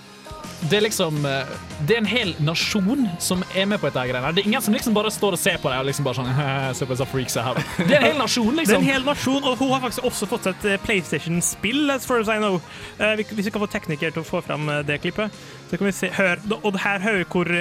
det 0.69 0.77
er 0.77 0.83
liksom 0.85 1.23
eh, 1.25 1.49
Det 1.87 1.95
er 1.95 2.01
en 2.01 2.07
hel 2.09 2.31
nasjon 2.45 3.07
som 3.21 3.41
er 3.57 3.65
med 3.69 3.81
på 3.81 3.89
dette 3.89 4.03
greiene. 4.09 4.31
Det 4.35 4.43
er 4.43 4.49
ingen 4.49 4.61
som 4.61 4.73
liksom 4.73 4.93
bare 4.93 5.11
står 5.13 5.35
og 5.37 5.41
ser 5.41 5.57
på 5.61 5.69
deg 5.71 5.81
og 5.81 5.87
liksom 5.89 6.05
bare 6.05 6.19
sånn 6.19 6.29
Se 6.77 6.85
på 6.85 6.93
disse 6.95 7.07
freaksa 7.09 7.45
her. 7.47 7.61
Det 7.79 7.95
er 7.95 7.97
en 7.99 8.07
hel 8.11 8.19
nasjon, 8.21 8.49
Det 8.49 8.53
er 8.53 8.59
liksom. 8.61 8.83
en 8.83 8.89
hel 8.91 9.05
nasjon, 9.07 9.41
og 9.43 9.57
hun 9.61 9.71
har 9.73 9.83
faktisk 9.87 10.05
også 10.11 10.29
fått 10.29 10.47
seg 10.47 10.59
et 10.59 10.67
eh, 10.75 10.81
PlayStation-spill, 10.85 11.81
as 11.93 12.05
far 12.09 12.21
as 12.21 12.29
I 12.29 12.37
know. 12.41 12.59
Eh, 12.99 13.23
Hvis 13.33 13.49
vi 13.49 13.53
kan 13.55 13.65
få 13.65 13.69
tekniker 13.73 14.13
til 14.13 14.21
å 14.23 14.27
få 14.27 14.43
fram 14.45 14.69
det 14.87 15.01
klippet, 15.03 15.33
så 15.69 15.77
kan 15.81 15.89
vi 15.89 15.95
se 15.97 16.11
hør, 16.17 16.41
Og 16.61 16.77
her 16.85 17.01
hører 17.05 17.23
vi 17.23 17.29
hvor 17.33 17.53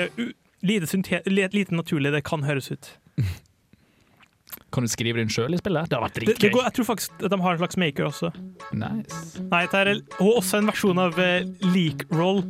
lite, 0.61 1.23
lite 1.29 1.75
naturlig 1.75 2.13
det 2.13 2.25
kan 2.29 2.45
høres 2.45 2.71
ut. 2.73 2.93
Kan 4.71 4.87
du 4.87 4.91
skrive 4.91 5.19
den 5.19 5.31
sjøl 5.33 5.57
i 5.57 5.59
spillet? 5.59 5.89
Det 5.91 5.99
har 5.99 6.05
vært 6.05 6.19
dritgøy. 6.21 6.51
jeg 6.63 6.75
tror 6.77 6.87
faktisk 6.87 7.25
at 7.25 7.33
de 7.33 7.39
har 7.43 7.57
en 7.57 7.59
slags 7.59 7.79
maker 7.81 8.07
også. 8.07 8.31
Nice. 8.71 9.43
Nei, 9.51 9.65
det 9.67 9.81
er 9.81 9.93
og 10.21 10.37
også 10.39 10.61
en 10.61 10.71
versjon 10.71 11.01
av 11.03 11.19
uh, 11.19 11.43
Leak 11.75 12.05
Roll. 12.15 12.45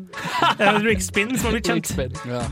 Uh, 0.60 0.80
Rickspin, 0.84 1.32
som 1.38 1.48
har 1.48 1.56
blitt 1.56 1.70
kjent. 1.70 2.16
Ja. 2.28 2.44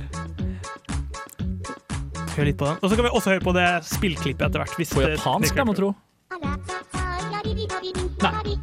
Hør 2.38 2.48
litt 2.48 2.58
på 2.60 2.68
den. 2.70 2.80
Og 2.80 2.88
så 2.88 2.96
kan 2.96 3.04
vi 3.04 3.12
også 3.12 3.34
høre 3.34 3.44
på 3.44 3.54
det 3.56 3.68
spillklippet 3.90 4.46
etter 4.48 4.62
hvert. 4.62 4.76
hvis 4.80 4.94
På 4.94 5.04
japansk, 5.04 5.52
det- 5.52 5.60
da, 5.60 5.64
må 5.68 5.76
tro. 5.76 5.94
Nei. 8.18 8.56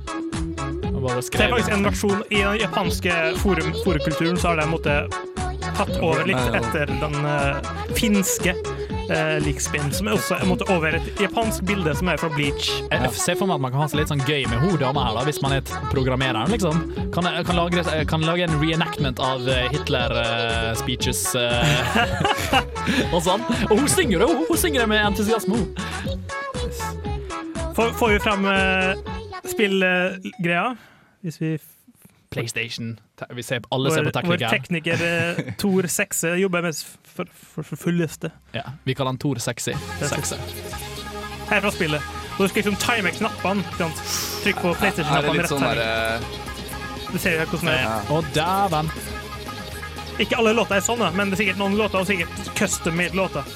Det 1.05 1.41
er 1.43 1.51
faktisk 1.51 1.71
en 1.71 1.85
versjon 1.85 2.21
I 2.33 2.39
den 2.41 2.57
japanske 2.63 3.13
forum, 3.37 3.73
forumkulturen 3.83 4.39
så 4.41 4.53
har 4.53 4.61
de 4.61 4.65
måttet 4.71 5.13
tatt 5.75 5.91
over 5.99 6.25
litt 6.25 6.55
etter 6.55 6.89
den 6.89 7.15
uh, 7.21 7.59
finske 7.93 8.55
uh, 9.09 9.37
likspinn, 9.43 9.91
som 9.93 10.09
er 10.09 10.17
også 10.17 10.39
en 10.41 10.49
måte 10.51 10.67
over 10.73 10.97
et 10.97 11.21
japansk 11.21 11.65
bilde 11.67 11.93
som 11.97 12.09
er 12.11 12.19
fra 12.21 12.29
Bleach. 12.33 12.69
Jeg 12.91 13.11
ser 13.17 13.37
for 13.39 13.49
meg 13.49 13.59
at 13.59 13.65
man 13.65 13.75
kan 13.75 13.83
ha 13.83 13.89
seg 13.91 14.01
litt 14.01 14.11
sånn 14.13 14.23
gøy 14.25 14.45
med 14.51 14.63
hun 14.63 14.77
dama 14.81 15.05
her, 15.07 15.19
da, 15.19 15.25
hvis 15.27 15.41
man 15.43 15.55
er 15.55 15.63
et 15.63 15.73
programmerer. 15.91 16.49
Liksom. 16.51 16.81
Kan, 17.15 17.29
kan, 17.47 17.55
lage, 17.57 17.85
kan 18.09 18.25
lage 18.25 18.47
en 18.47 18.57
reenactment 18.61 19.21
av 19.23 19.45
eh, 19.49 19.67
Hitler-speeches 19.73 21.21
og 23.13 23.21
sånn. 23.25 23.45
Og 23.69 23.77
hun 23.79 23.89
synger 23.91 24.23
det, 24.23 24.31
hun, 24.31 24.43
hun 24.49 24.59
synger 24.59 24.85
det 24.85 24.89
med 24.93 25.03
entusiasme. 25.05 25.61
hun. 25.61 25.67
Får, 27.75 27.95
får 27.99 28.13
vi 28.13 28.19
frem 28.23 28.45
uh, 28.47 29.15
spillgreia? 29.51 30.67
Hvis 31.25 31.41
vi 31.41 31.55
PlayStation. 32.35 32.93
Vi 33.33 33.43
ser, 33.43 33.65
alle 33.71 33.91
ser 33.95 34.07
på 34.09 34.13
på 34.19 34.33
vår 34.33 34.43
tekniker. 34.45 34.99
tekniker 34.99 35.55
Tor 35.61 35.87
Sekse 35.91 36.35
jobber 36.39 36.67
med 36.67 36.77
for, 37.15 37.31
for, 37.31 37.63
for 37.63 37.79
fulleste. 37.87 38.31
Ja, 38.55 38.67
vi 38.83 38.95
kaller 38.95 39.15
han 39.15 39.21
Tor 39.21 39.41
Sexy. 39.41 39.73
Sekse. 40.03 40.39
Her 41.49 41.61
fra 41.61 41.71
spillet. 41.71 42.13
Og 42.35 42.43
du 42.43 42.51
skal 42.51 42.63
liksom 42.63 42.75
time 42.81 43.11
knappene. 43.15 43.63
Trykk 44.43 44.61
på 44.61 44.73
PlayStation-knappene 44.81 45.45
rett 45.45 45.53
sånn 45.53 45.63
her. 45.63 45.79
derre 45.79 47.13
Du 47.13 47.19
ser 47.21 47.37
jo 47.39 47.45
hvordan 47.53 47.69
det 47.71 47.77
er. 47.79 48.09
Og 48.11 48.31
dæven. 48.35 48.91
Ikke 50.19 50.39
alle 50.39 50.53
låter 50.55 50.77
er 50.77 50.83
sånn, 50.83 50.99
da, 51.03 51.09
men 51.15 51.31
det 51.31 51.37
er 51.37 51.43
sikkert 51.43 51.59
noen 51.59 51.75
låter 51.79 51.99
og 52.01 52.07
sikkert 52.07 52.51
custom-made 52.59 53.15
låter. 53.19 53.55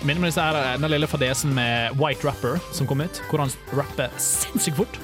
Minner 0.00 0.22
meg 0.24 0.36
eh, 0.40 0.78
den 0.80 0.88
lille 0.94 1.08
fadesen 1.10 1.52
med 1.52 1.98
White 2.00 2.24
Rapper 2.24 2.56
som 2.72 2.88
kom 2.88 3.02
ut, 3.04 3.20
hvor 3.28 3.42
han 3.42 3.50
rapper 3.76 4.08
sinnssykt 4.16 4.78
fort. 4.78 4.96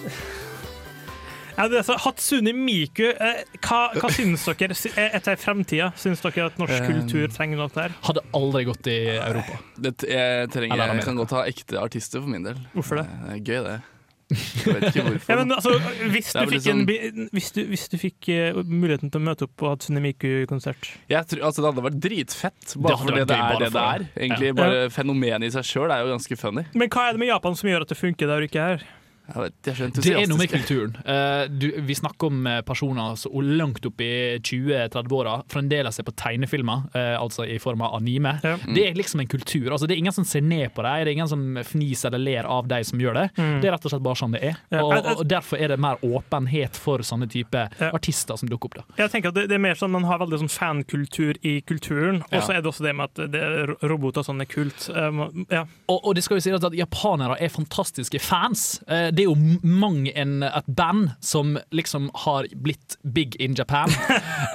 Ja, 1.57 1.67
det 1.73 1.79
er 1.81 1.85
så, 1.89 1.97
Hatsune 2.01 2.53
Miku, 2.57 3.07
eh, 3.13 3.43
hva, 3.65 3.81
hva 3.97 4.11
syns 4.13 4.45
dere 4.49 4.77
er 5.01 5.17
etter 5.17 5.37
fremtida? 5.41 5.91
Syns 6.01 6.21
dere 6.25 6.49
at 6.51 6.57
norsk 6.61 6.77
Eh, 6.77 6.89
kultur 6.89 7.29
trenger 7.33 7.61
noe 7.61 7.73
der? 7.73 7.93
Hadde 8.09 8.25
aldri 8.37 8.65
gått 8.69 8.89
i 8.93 8.97
Europa. 9.17 9.59
det, 9.77 9.95
Jeg 10.05 10.51
trenger 10.53 10.85
Jeg 10.95 11.05
kan 11.05 11.21
godt 11.21 11.37
ha 11.37 11.45
ekte 11.49 11.81
artister 11.81 12.21
for 12.25 12.29
min 12.33 12.45
del. 12.45 12.61
Hvorfor 12.73 13.01
det? 13.01 13.07
Det 13.25 13.37
er 13.37 13.45
gøy, 13.45 13.63
det. 13.69 13.79
Jeg 14.27 14.73
vet 14.75 14.85
ikke 14.91 15.03
hvorfor. 15.07 15.31
Ja, 15.31 15.37
men 15.39 15.53
altså, 15.55 15.73
Hvis 16.11 16.33
du 16.35 16.41
fikk, 16.51 16.67
en, 16.73 16.81
liksom- 16.87 17.29
hvis 17.37 17.51
du, 17.55 17.61
hvis 17.71 17.85
du 17.93 17.97
fikk 18.03 18.29
eh, 18.35 18.57
muligheten 18.67 19.13
til 19.15 19.21
å 19.21 19.25
møte 19.29 19.47
opp 19.47 19.53
på 19.61 19.71
Hatsune 19.71 20.03
Miku-konsert 20.03 20.89
altså, 21.07 21.63
det 21.63 21.69
hadde 21.71 21.85
vært 21.87 22.01
dritfett, 22.03 22.75
bare 22.83 22.99
fordi 22.99 23.23
det 23.23 23.37
gøy 23.39 23.45
er 23.47 23.61
det 23.63 23.73
det 23.77 23.85
er. 23.85 24.07
Egentlig 24.17 24.51
Ja. 24.51 24.57
bare 24.59 24.81
Fenomenet 24.91 25.47
i 25.47 25.51
seg 25.55 25.69
sjøl 25.71 25.95
er 25.95 26.03
jo 26.03 26.11
ganske 26.17 26.39
funny. 26.41 26.67
Men 26.75 26.89
hva 26.91 27.09
er 27.09 27.13
det 27.15 27.23
med 27.23 27.29
Japan 27.31 27.55
som 27.55 27.71
gjør 27.71 27.87
at 27.87 27.89
det 27.95 27.99
funker 28.01 28.27
der 28.27 28.43
og 28.43 28.49
ikke 28.51 28.67
her? 28.67 28.83
Jeg 29.27 29.43
vet, 29.43 29.55
de 29.67 29.73
er 29.73 29.91
Det 29.97 30.13
er 30.15 30.29
noe 30.31 30.39
med 30.39 30.51
kulturen. 30.53 30.97
Uh, 31.03 31.45
du, 31.51 31.67
vi 31.87 31.97
snakker 31.99 32.31
om 32.31 32.47
eh, 32.47 32.61
personer 32.67 33.17
som 33.19 33.35
langt 33.43 33.85
opp 33.89 34.01
i 34.05 34.39
20-30-åra 34.39 35.41
fremdeles 35.51 35.99
er 35.99 36.07
på 36.07 36.15
tegnefilmer, 36.19 36.85
uh, 36.95 37.17
altså 37.19 37.47
i 37.47 37.59
form 37.63 37.83
av 37.87 37.97
anime. 37.99 38.37
Ja. 38.47 38.55
Det 38.63 38.85
er 38.87 38.99
liksom 38.99 39.23
en 39.25 39.31
kultur. 39.31 39.73
Altså, 39.73 39.89
det 39.89 39.97
er 39.97 40.03
ingen 40.05 40.15
som 40.15 40.27
ser 40.29 40.45
ned 40.47 40.71
på 40.77 40.85
deg, 40.87 41.05
det 41.05 41.11
er 41.11 41.17
ingen 41.19 41.31
som 41.31 41.43
fniser 41.67 42.13
eller 42.15 42.25
ler 42.27 42.51
av 42.51 42.69
de 42.71 42.81
som 42.87 43.03
gjør 43.03 43.19
det. 43.19 43.27
Det 43.37 43.69
er 43.69 43.75
rett 43.75 43.89
og 43.89 43.93
slett 43.93 44.05
bare 44.07 44.21
sånn 44.21 44.37
det 44.37 44.43
er. 44.53 44.61
Ja. 44.73 44.85
Og, 44.85 44.95
og, 45.17 45.25
Derfor 45.27 45.61
er 45.63 45.75
det 45.75 45.81
mer 45.83 46.01
åpenhet 46.07 46.79
for 46.81 47.03
sånne 47.07 47.29
type 47.31 47.67
Ja. 47.81 47.91
artister 47.95 48.39
som 48.39 48.49
dukker 48.49 48.71
opp. 48.71 48.79
da. 48.79 49.03
Jeg 49.03 49.13
tenker 49.13 49.33
at 49.33 49.37
det, 49.37 49.47
det 49.51 49.57
er 49.57 49.63
mer 49.63 49.77
sånn 49.79 49.91
Man 49.93 50.05
har 50.09 50.21
veldig 50.21 50.39
sånn 50.45 50.53
fankultur 50.53 51.39
i 51.43 51.59
kulturen, 51.67 52.23
og 52.31 52.39
så 52.43 52.53
Ja. 52.53 52.59
er 52.59 52.63
det 52.63 52.71
også 52.71 52.85
det 52.87 52.95
med 52.97 53.11
at 53.11 53.33
det 53.33 53.43
er 53.43 53.75
roboter 53.83 54.23
og 54.23 54.29
sånn 54.29 54.41
er 54.41 54.49
kult. 54.51 54.89
Um, 54.95 55.47
ja. 55.51 55.65
Og, 55.89 56.01
og 56.05 56.15
det 56.17 56.25
skal 56.25 56.39
jo 56.39 56.45
si 56.47 56.55
at 56.55 56.77
japanere 56.77 57.39
er 57.43 57.53
fantastiske 57.53 58.21
fans. 58.23 58.83
Eh, 58.87 59.11
Det 59.17 59.25
er 59.25 59.31
jo 59.31 59.59
mang 59.65 60.03
en, 60.13 60.43
et 60.47 60.67
band 60.79 61.11
som 61.25 61.57
liksom 61.75 62.11
har 62.27 62.49
blitt 62.63 62.99
big 63.17 63.37
in 63.41 63.57
Japan. 63.59 63.93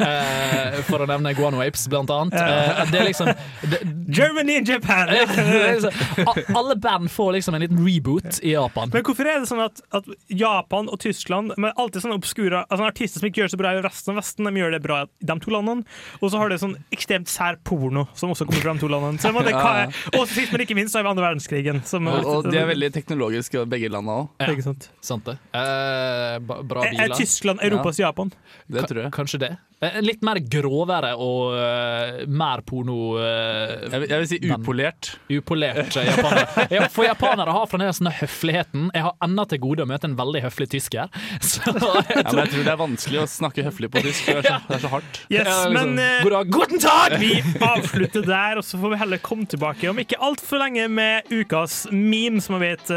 Eh, 0.02 0.78
for 0.88 1.04
å 1.04 1.06
nevne 1.06 1.34
Guano 1.38 1.60
Apes, 1.62 1.84
blant 1.92 2.10
annet. 2.14 2.34
Eh, 2.34 2.80
Det 2.90 3.00
er 3.02 3.06
liksom 3.06 3.28
det, 3.70 3.80
Germany 4.16 4.56
in 4.62 4.66
Japan! 4.66 5.12
liksom 5.14 6.56
Alle 6.58 6.76
band 6.82 7.12
får 7.12 7.36
liksom 7.36 7.58
en 7.58 7.62
liten 7.62 7.82
reboot 7.86 8.40
i 8.42 8.54
Japan. 8.56 8.90
Men 8.94 9.04
hvorfor 9.06 9.30
er 9.30 9.44
det 9.44 9.50
sånn 9.52 9.62
at, 9.62 9.82
at 9.94 10.08
Japan 10.32 10.90
og 10.90 10.98
Tyskland 11.04 11.54
med 11.62 11.76
alltid 11.80 12.06
sånne 12.06 12.18
obskure 12.18 12.64
altså 12.64 12.88
artister 12.88 13.22
som 13.22 13.30
ikke 13.30 13.44
gjør 13.44 13.52
det 13.52 13.56
så 13.56 13.62
bra 13.62 13.74
i 13.78 13.84
resten 13.86 14.14
av 14.16 14.22
Vesten, 14.22 14.48
de 14.50 14.64
gjør 14.64 14.74
det 14.78 14.82
bra 14.88 15.02
i 15.06 15.30
de 15.32 15.38
to 15.44 15.54
landene. 15.54 15.86
Og 16.22 16.34
så 16.34 16.42
har 16.42 16.52
det 16.54 16.60
sånn 16.64 16.76
ekstremt 16.96 17.30
sær 17.32 17.60
porno 17.68 18.08
som 18.18 18.34
også 18.34 18.48
kommer 18.50 18.66
fra 18.66 18.76
de 18.78 18.84
to 18.86 18.90
landene. 18.92 19.22
Så 19.22 19.34
det, 19.46 19.54
hva 19.56 19.74
er, 19.84 20.02
og 20.18 20.26
sist, 20.32 20.52
men 20.56 20.66
ikke 20.66 20.78
minst, 20.78 20.96
så 20.96 21.02
har 21.02 21.08
vi 21.08 21.14
andre 21.14 21.28
verdenskrigen. 21.30 21.84
Som, 21.88 22.10
Og, 22.10 22.26
og 22.26 22.50
de 22.50 22.60
er 22.62 22.70
veldig 22.72 22.92
teknologiske, 22.96 23.66
begge 23.72 23.92
landa 23.94 24.22
òg. 24.24 24.32
Ja. 24.52 24.58
Ikke 24.60 24.68
sant? 24.68 24.90
Sant 25.02 25.26
det. 25.32 25.38
Eh, 25.56 26.38
bra 26.68 26.86
Er, 26.86 26.96
er. 27.08 27.16
Tyskland 27.18 27.64
Europas 27.64 28.00
Japan? 28.02 28.32
Det 28.68 28.84
tror 28.90 29.06
jeg. 29.06 29.12
Kanskje 29.16 29.40
det. 29.48 29.52
Eh, 29.82 29.96
Litt 30.06 30.22
mer 30.22 30.38
grovere 30.46 31.16
og 31.18 31.56
uh, 31.58 32.20
mer 32.30 32.62
porno... 32.68 33.16
Uh, 33.18 33.88
Jeg 33.90 34.04
vil, 34.04 34.06
jeg 34.12 34.22
vil 34.22 34.28
si 34.30 34.38
upolert. 34.54 35.10
upolert 35.34 35.96
uh, 35.98 36.04
japanere. 36.06 36.68
Ja, 36.76 36.84
for 36.94 37.08
japanere 37.08 37.56
har 37.56 37.66
fremdeles 37.72 37.98
denne 38.04 38.14
høfligheten. 38.20 38.92
Jeg 38.94 39.08
har 39.08 39.16
ennå 39.26 39.48
til 39.50 39.62
gode 39.64 39.88
å 39.88 39.90
møte 39.90 40.06
en 40.12 40.14
veldig 40.20 40.44
høflig 40.46 40.70
tysker. 40.76 41.10
Så 41.42 41.64
Ja, 41.66 42.04
men 42.30 42.44
jeg 42.44 42.54
tror 42.54 42.68
det 42.68 42.76
er 42.76 42.80
vanskelig 42.84 43.24
å 43.24 43.26
snakke 43.32 43.66
høflig 43.66 43.90
på 43.96 44.04
tysk. 44.06 44.30
Det 44.30 44.38
er 44.44 44.50
så, 44.52 44.60
det 44.68 44.78
er 44.78 44.86
så 44.86 44.94
hardt. 44.94 45.22
Yes, 45.32 45.48
Ja, 45.48 45.58
liksom, 45.72 45.96
men 45.96 46.24
God 46.28 46.36
dag, 46.38 46.54
guten 46.60 46.84
tag! 46.86 47.18
vi 47.22 47.34
avslutter 47.66 48.26
der, 48.28 48.62
og 48.62 48.66
så 48.68 48.78
får 48.82 48.94
vi 48.94 49.02
heller 49.02 49.22
komme 49.26 49.50
tilbake 49.50 49.90
om 49.90 49.98
ikke 50.04 50.20
altfor 50.22 50.62
lenge 50.62 50.86
med 50.92 51.30
ukas 51.34 51.88
meme, 51.92 52.42
som 52.44 52.60
jeg 52.60 52.76
vet 52.76 52.94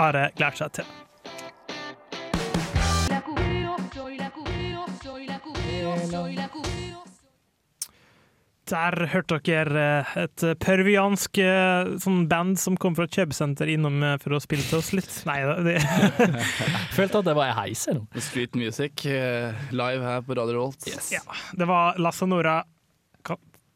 Are 0.00 0.30
gleder 0.36 0.56
seg 0.56 0.76
til. 0.80 0.98
Der 8.72 8.94
hørte 9.12 9.36
dere 9.44 9.80
eh, 9.82 10.12
et 10.22 10.44
perviansk 10.62 11.36
eh, 11.42 11.90
sånn 12.00 12.22
band 12.30 12.56
som 12.62 12.78
kom 12.80 12.94
fra 12.96 13.04
et 13.04 13.18
kjøpesenter 13.18 13.68
innom 13.68 13.98
eh, 14.06 14.14
for 14.22 14.36
å 14.36 14.40
spille 14.40 14.64
til 14.64 14.78
oss 14.78 14.92
litt. 14.96 15.10
Nei 15.28 15.40
da, 15.44 15.58
Følte 16.96 17.20
at 17.20 17.28
det 17.28 17.34
var 17.36 17.50
ei 17.50 17.56
heise 17.58 17.98
nå. 17.98 18.06
Street 18.16 18.56
music 18.56 19.04
live 19.04 20.06
her 20.06 20.24
på 20.24 20.38
Radio 20.38 20.62
Rolt. 20.62 20.88
Ja, 20.88 21.20
det 21.58 21.68
var 21.68 22.00
La 22.00 22.14
Sonora. 22.16 22.62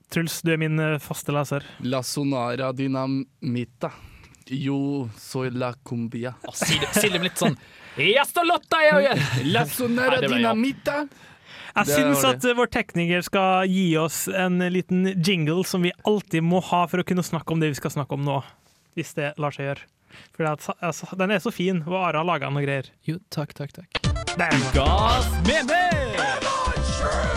Truls, 0.07 0.39
du 0.47 0.53
er 0.55 0.61
min 0.63 0.79
faste 1.03 1.35
leser. 1.35 1.65
La 1.83 1.99
sonara 2.07 2.71
dynamita. 2.71 3.91
Jo 4.51 5.09
soy 5.19 5.51
la 5.51 5.73
cumbia. 5.83 6.35
Å, 6.47 6.55
Si 6.55 6.79
det, 6.79 6.93
si 6.95 7.09
det 7.11 7.23
litt 7.25 7.41
sånn 7.41 7.57
står 7.97 8.45
lotta, 8.45 8.83
jeg! 8.85 9.19
La 9.55 9.65
sonera 9.67 10.21
dynamita. 10.21 11.07
Jeg 11.77 11.87
syns 11.93 12.25
at 12.25 12.45
vår 12.57 12.71
tekniker 12.73 13.21
skal 13.25 13.69
gi 13.69 13.97
oss 14.01 14.29
en 14.33 14.59
liten 14.73 15.11
jingle 15.21 15.65
som 15.69 15.85
vi 15.85 15.93
alltid 16.09 16.45
må 16.45 16.61
ha 16.71 16.87
for 16.89 17.03
å 17.03 17.07
kunne 17.09 17.25
snakke 17.25 17.53
om 17.53 17.61
det 17.61 17.69
vi 17.75 17.81
skal 17.81 17.93
snakke 17.93 18.17
om 18.17 18.25
nå. 18.25 18.39
Hvis 18.97 19.13
det 19.19 19.35
lar 19.41 19.53
seg 19.53 19.69
gjøre. 19.71 19.85
For 20.37 20.49
at, 20.49 20.65
altså, 20.81 21.09
den 21.21 21.31
er 21.37 21.41
så 21.45 21.53
fin, 21.53 21.83
og 21.85 21.97
Ara 22.01 22.23
har 22.23 22.29
laga 22.29 22.49
og 22.49 22.63
greier. 22.65 22.89
Jo, 23.05 23.19
takk, 23.29 23.53
takk, 23.57 23.73
takk. 23.77 23.91
Der 24.37 24.49
er 24.49 24.57
den. 25.57 27.36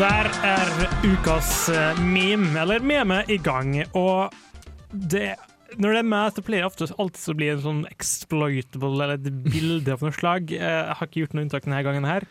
Der 0.00 0.30
er 0.48 0.68
ukas 1.04 1.68
eh, 1.68 1.98
meme, 2.00 2.54
eller 2.56 2.80
meme, 2.80 3.18
i 3.28 3.36
gang. 3.36 3.74
Og 3.92 4.32
det 4.90 5.34
når 5.76 5.92
det 5.92 5.98
er 6.00 6.06
meg, 6.08 6.30
så 6.32 6.42
pleier 6.42 6.64
det 6.64 6.68
ofte 6.70 6.86
alltid 6.96 7.26
å 7.30 7.34
bli 7.36 7.48
en 7.52 7.60
sånn 7.62 7.82
exploitable 7.90 8.88
eller 8.94 9.12
et 9.18 9.28
bilde 9.44 9.92
av 9.92 10.00
noe 10.02 10.16
slag. 10.16 10.54
Jeg 10.56 10.96
har 10.96 11.04
ikke 11.04 11.20
gjort 11.20 11.36
noe 11.36 11.44
unntak 11.44 11.68
denne 11.68 11.82
gangen 11.84 12.08
her. 12.08 12.24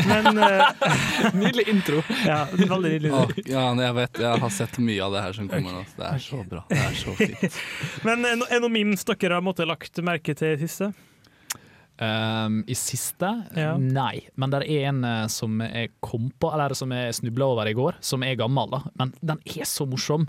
Men 0.00 0.40
eh, 0.40 0.64
Nydelig 1.42 1.66
intro. 1.74 2.00
ja, 2.24 2.40
veldig 2.56 2.94
nydelig. 2.96 3.12
Å, 3.12 3.44
ja, 3.44 3.66
jeg 3.84 3.98
vet, 4.00 4.22
jeg 4.24 4.42
har 4.46 4.56
sett 4.56 4.80
mye 4.88 5.04
av 5.04 5.18
det 5.18 5.26
her 5.26 5.38
som 5.42 5.52
kommer 5.52 5.76
nå. 5.76 5.84
Det 6.00 6.08
er 6.08 6.24
så 6.24 6.40
bra. 6.54 6.64
Det 6.72 6.82
er 6.88 6.98
så 7.04 7.18
fint. 7.20 7.62
Men 8.08 8.24
eh, 8.24 8.34
er 8.48 8.56
det 8.56 8.64
noen 8.64 8.78
memes 8.80 9.06
dere 9.12 9.36
har 9.36 9.44
måttet 9.44 9.68
lagt 9.68 10.00
merke 10.08 10.38
til 10.40 10.56
i 10.56 10.60
siste? 10.64 10.94
Um, 12.00 12.62
I 12.66 12.74
siste? 12.74 13.28
Ja. 13.56 13.74
Nei. 13.76 14.22
Men 14.40 14.54
det 14.54 14.62
er 14.64 14.88
en 14.88 15.04
eh, 15.04 15.26
som 15.28 15.60
jeg 15.60 15.92
kom 16.00 16.30
på, 16.40 16.48
eller 16.48 16.72
som 16.78 16.94
jeg 16.96 17.18
snubla 17.18 17.50
over 17.52 17.68
i 17.68 17.76
går, 17.76 17.98
som 18.00 18.24
er 18.24 18.38
gammel. 18.40 18.72
da 18.72 18.80
Men 18.96 19.12
den 19.20 19.42
er 19.44 19.68
så 19.68 19.84
morsom. 19.88 20.24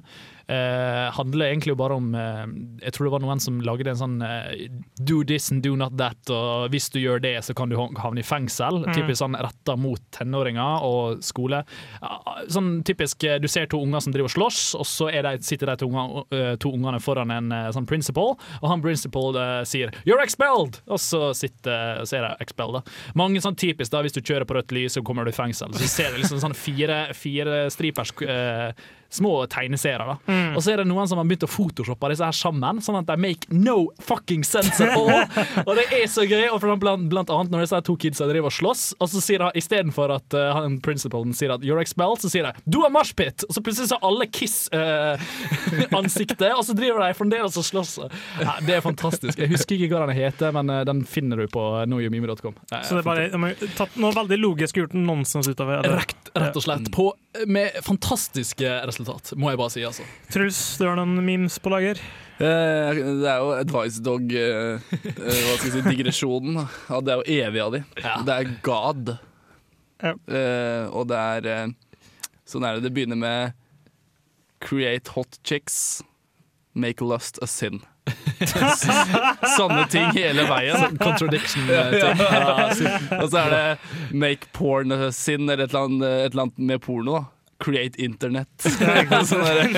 Uh, 0.52 1.08
handler 1.16 1.46
egentlig 1.46 1.72
jo 1.72 1.78
bare 1.80 1.96
om 1.96 2.08
uh, 2.18 2.44
Jeg 2.82 2.92
tror 2.92 3.06
det 3.06 3.12
var 3.14 3.22
noen 3.24 3.40
som 3.40 3.60
lagde 3.64 3.88
en 3.88 4.00
sånn 4.00 4.16
uh, 4.26 4.50
Do 5.00 5.22
this 5.24 5.52
and 5.54 5.62
do 5.64 5.78
not 5.80 5.94
that, 6.02 6.18
og 6.34 6.74
hvis 6.74 6.90
du 6.92 6.98
gjør 7.00 7.22
det, 7.24 7.38
så 7.46 7.56
kan 7.56 7.72
du 7.72 7.78
havne 7.78 8.20
i 8.20 8.26
fengsel. 8.26 8.82
Mm. 8.82 8.92
Typisk 8.98 9.22
sånn 9.22 9.38
retta 9.40 9.78
mot 9.80 10.02
tenåringer 10.12 10.84
og 10.84 11.22
skole. 11.24 11.62
Sånn 12.52 12.82
typisk 12.88 13.24
Du 13.40 13.48
ser 13.52 13.70
to 13.72 13.80
unger 13.80 14.04
som 14.04 14.16
driver 14.16 14.28
og 14.28 14.34
slåss, 14.34 14.62
og 14.82 14.88
så 14.90 15.08
de, 15.14 15.34
sitter 15.46 15.72
de 15.72 15.78
to, 15.80 15.88
unger, 15.88 16.58
to 16.62 16.74
ungene 16.74 17.00
foran 17.04 17.32
en 17.34 17.54
sånn 17.74 17.88
principal, 17.88 18.36
og 18.60 18.68
han 18.68 18.84
principal 18.84 19.38
sier 19.68 19.94
'you're 20.04 20.22
expelled', 20.24 20.82
og 20.88 21.00
så 21.02 21.32
sitter 21.38 21.61
så 21.68 22.18
er 22.18 22.26
det 22.26 22.32
Expel. 22.48 22.74
da. 22.78 22.82
Mange 23.16 23.42
sånn 23.44 23.58
typisk 23.60 23.92
da, 23.92 24.02
hvis 24.02 24.16
du 24.16 24.22
kjører 24.22 24.48
på 24.50 24.58
rødt 24.58 24.72
lys, 24.76 24.96
så 24.98 25.04
kommer 25.06 25.26
du 25.28 25.32
i 25.34 25.36
fengsel. 25.36 25.74
Så 25.78 25.88
ser 25.92 26.12
du 26.12 26.22
liksom 26.22 26.42
sånn 26.42 26.58
fire, 26.58 27.14
fire 27.18 27.66
stripers 27.74 28.14
eh, 28.26 28.72
små 29.12 29.46
tegneserier. 29.52 30.16
Mm. 30.26 30.56
Og 30.56 30.64
så 30.64 30.72
er 30.74 30.78
det 30.82 30.88
noen 30.90 31.08
som 31.10 31.18
har 31.20 31.26
begynt 31.28 31.44
å 31.46 31.50
photoshoppe 31.52 32.10
disse 32.14 32.28
her 32.28 32.36
sammen, 32.36 32.76
sånn 32.84 33.00
at 33.02 33.08
de 33.10 33.16
make 33.20 33.44
no 33.52 33.78
fucking 34.04 34.44
sense 34.48 34.84
at 34.84 34.92
all. 34.96 35.26
og 35.68 35.74
det 35.78 35.86
er 35.98 36.08
så 36.12 36.24
gøy. 36.28 36.46
Og 36.52 36.60
blant, 36.82 37.10
blant 37.12 37.30
annet 37.34 37.52
når 37.54 37.60
disse 37.66 37.80
to 37.88 37.94
kidsa 38.00 38.24
driver 38.30 38.50
og 38.52 38.56
slåss, 38.56 38.84
og 39.00 39.08
så 39.12 39.20
sier 39.24 39.40
han 39.46 39.58
istedenfor 39.58 40.08
at 40.16 40.30
uh, 40.38 40.42
han 40.58 40.72
principalen 40.84 41.34
sier 41.36 41.52
at 41.56 41.62
'you're 41.66 41.84
expelled', 41.84 42.22
så 42.24 42.30
sier 42.32 42.44
de 42.48 42.52
'du 42.66 42.80
er 42.86 42.92
marshpit! 42.94 43.38
og 43.48 43.54
så 43.56 43.62
plutselig 43.64 43.88
så 43.90 43.96
har 43.98 44.04
alle 44.08 44.26
Kiss-ansiktet, 44.32 46.52
og 46.58 46.64
så 46.66 46.74
driver 46.78 47.00
de 47.04 47.18
fremdeles 47.18 47.58
og 47.58 47.66
slåss. 47.68 47.94
Ja, 48.40 48.54
det 48.66 48.74
er 48.78 48.82
fantastisk. 48.86 49.36
Jeg 49.40 49.50
husker 49.52 49.76
ikke 49.76 49.90
hva 49.96 50.02
den 50.08 50.18
heter, 50.18 50.50
men 50.56 50.66
uh, 50.72 50.76
den 50.88 51.00
finner 51.08 51.36
du 51.42 51.46
på 51.52 51.62
noyomime.com. 51.90 52.56
Så 52.72 52.92
det 52.96 53.02
er 53.02 53.08
bare 53.08 53.24
tatt 53.76 53.94
noe 54.02 54.12
veldig 54.16 54.38
logisk 54.40 54.74
og 54.78 54.82
gjort 54.86 54.96
en 54.98 55.08
nonsens 55.10 55.48
ut 55.52 55.60
av 55.64 55.68
det. 55.72 55.80
Rett, 55.92 56.16
rett 56.38 56.56
og 56.56 56.64
slett. 56.64 56.88
På, 56.96 57.06
med 57.48 57.78
fantastiske 57.86 58.68
resultat, 58.88 59.32
må 59.40 59.52
jeg 59.54 59.60
bare 59.62 59.74
si. 59.74 59.84
altså. 59.88 60.06
Truls, 60.34 60.60
du 60.80 60.86
har 60.88 60.98
noen 61.00 61.22
memes 61.26 61.58
på 61.64 61.72
lager? 61.72 62.02
Eh, 62.42 63.00
det 63.22 63.30
er 63.30 63.42
jo 63.44 63.52
Advice 63.54 64.02
Dog 64.04 64.32
eh, 64.34 64.82
eh, 64.98 65.12
Hva 65.14 65.56
skal 65.60 65.68
jeg 65.68 65.76
si, 65.76 65.84
digresjonen. 65.94 66.58
Ja, 66.90 67.02
det 67.06 67.14
er 67.14 67.22
jo 67.22 67.40
evig 67.46 67.62
av 67.64 67.76
de. 67.76 67.84
Det 68.02 68.38
er 68.38 68.52
God. 68.66 69.14
Ja. 70.02 70.16
Eh, 70.18 70.86
og 70.90 71.06
det 71.12 71.20
er 71.22 71.50
eh, 71.52 71.68
Sånn 72.50 72.66
er 72.68 72.78
det. 72.80 72.88
Det 72.88 72.94
begynner 72.96 73.20
med 73.20 73.54
Create 74.62 75.14
hot 75.16 75.38
chicks. 75.48 76.02
Make 76.74 77.06
lust 77.06 77.40
a 77.42 77.48
sin. 77.48 77.80
Sånne 79.58 79.86
ting 79.92 80.10
hele 80.16 80.48
veien. 80.50 80.80
Sånn 80.82 80.98
contradiction-ting. 81.02 82.24
Og 83.22 83.28
så 83.30 83.44
er 83.46 83.54
det 83.56 84.16
make 84.16 84.50
porn 84.56 84.96
sin, 85.16 85.48
eller 85.50 85.68
et 85.68 85.76
eller 85.76 85.88
annet, 85.90 86.10
et 86.26 86.34
eller 86.34 86.48
annet 86.48 86.66
med 86.72 86.84
porno. 86.84 87.20
da 87.22 87.41
Create 87.62 88.02
internet. 88.02 88.50
sånn. 89.30 89.76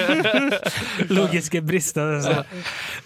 Logiske 1.17 1.61
brister. 1.65 2.19
Så. 2.23 2.35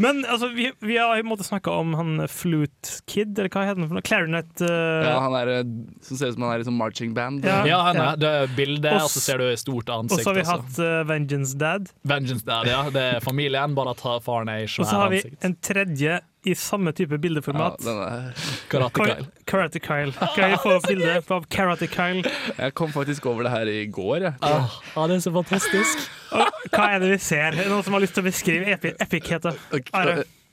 Men 0.01 0.23
altså, 0.25 0.51
vi, 0.53 0.69
vi 0.85 0.99
har 0.99 1.17
i 1.17 1.23
en 1.23 1.29
måte 1.29 1.45
snakka 1.47 1.73
om 1.81 1.95
han 1.97 2.27
Flute 2.31 3.01
Kid, 3.09 3.33
eller 3.37 3.49
hva 3.53 3.65
heter 3.65 3.81
han 3.81 3.89
for 3.89 3.99
noe? 3.99 4.05
Clarinet 4.05 4.63
uh... 4.63 4.69
ja, 5.07 5.17
han 5.23 5.35
er 5.39 5.53
eh, 5.55 5.63
som 6.05 6.19
ser 6.19 6.31
ut 6.31 6.37
som 6.37 6.47
han 6.47 6.55
er 6.55 6.63
i 6.63 6.69
sånn 6.69 6.77
marching 6.77 7.17
band. 7.17 7.45
Ja. 7.47 7.59
Ja, 7.67 7.81
han 7.89 8.01
er, 8.03 8.21
det 8.21 8.33
er 8.43 8.55
bildet, 8.57 9.01
Og 9.01 9.11
så 9.13 9.23
ser 9.23 9.41
du 9.41 9.49
et 9.49 9.61
stort 9.61 9.89
ansikt. 9.93 10.19
Og 10.19 10.23
så 10.23 10.31
har 10.31 10.39
vi 10.39 10.45
også. 10.45 10.57
hatt 10.57 10.81
uh, 10.83 11.01
Vengeance 11.09 11.57
Dad. 11.59 11.91
Vengeance 12.07 12.45
Dad, 12.47 12.69
ja. 12.69 12.85
Det 12.93 13.05
er 13.17 13.25
familien, 13.25 13.75
bare 13.77 13.97
at 13.97 14.05
faren 14.25 14.53
er 14.53 14.65
i 14.65 14.69
Og 14.69 14.85
så 14.85 15.03
har 15.03 15.13
vi 15.13 15.23
ansikt. 15.23 15.39
en 15.47 15.57
tredje 15.71 16.19
i 16.47 16.55
samme 16.57 16.93
type 16.95 17.15
Ja, 17.17 17.21
bildeformat. 17.27 17.77
den 17.83 17.99
er, 18.03 18.31
Karate 18.71 19.03
Kyle. 19.03 19.27
Karate 19.47 19.79
Kyle. 19.83 20.13
Kan 20.35 20.51
vi 20.53 20.57
få 20.63 20.77
bilde 20.87 21.17
av 21.37 21.45
Karate 21.51 21.87
Kyle? 21.91 22.23
jeg 22.57 22.73
kom 22.73 22.91
faktisk 22.95 23.25
over 23.29 23.43
det 23.47 23.51
her 23.53 23.67
i 23.71 23.85
går. 23.91 24.17
Jeg. 24.29 24.33
Ah, 24.41 24.71
ja, 24.95 25.07
det 25.07 25.19
er 25.19 25.25
så 25.27 25.33
fantastisk. 25.35 26.07
Og 26.31 26.71
hva 26.73 26.89
er 26.95 26.99
det 27.03 27.11
vi 27.15 27.19
ser? 27.23 27.53
Er 27.55 27.69
noen 27.71 27.83
som 27.87 27.95
har 27.95 28.03
lyst 28.03 28.17
til 28.17 28.25
å 28.25 28.29
beskrive 28.31 28.75
epi 28.75 29.21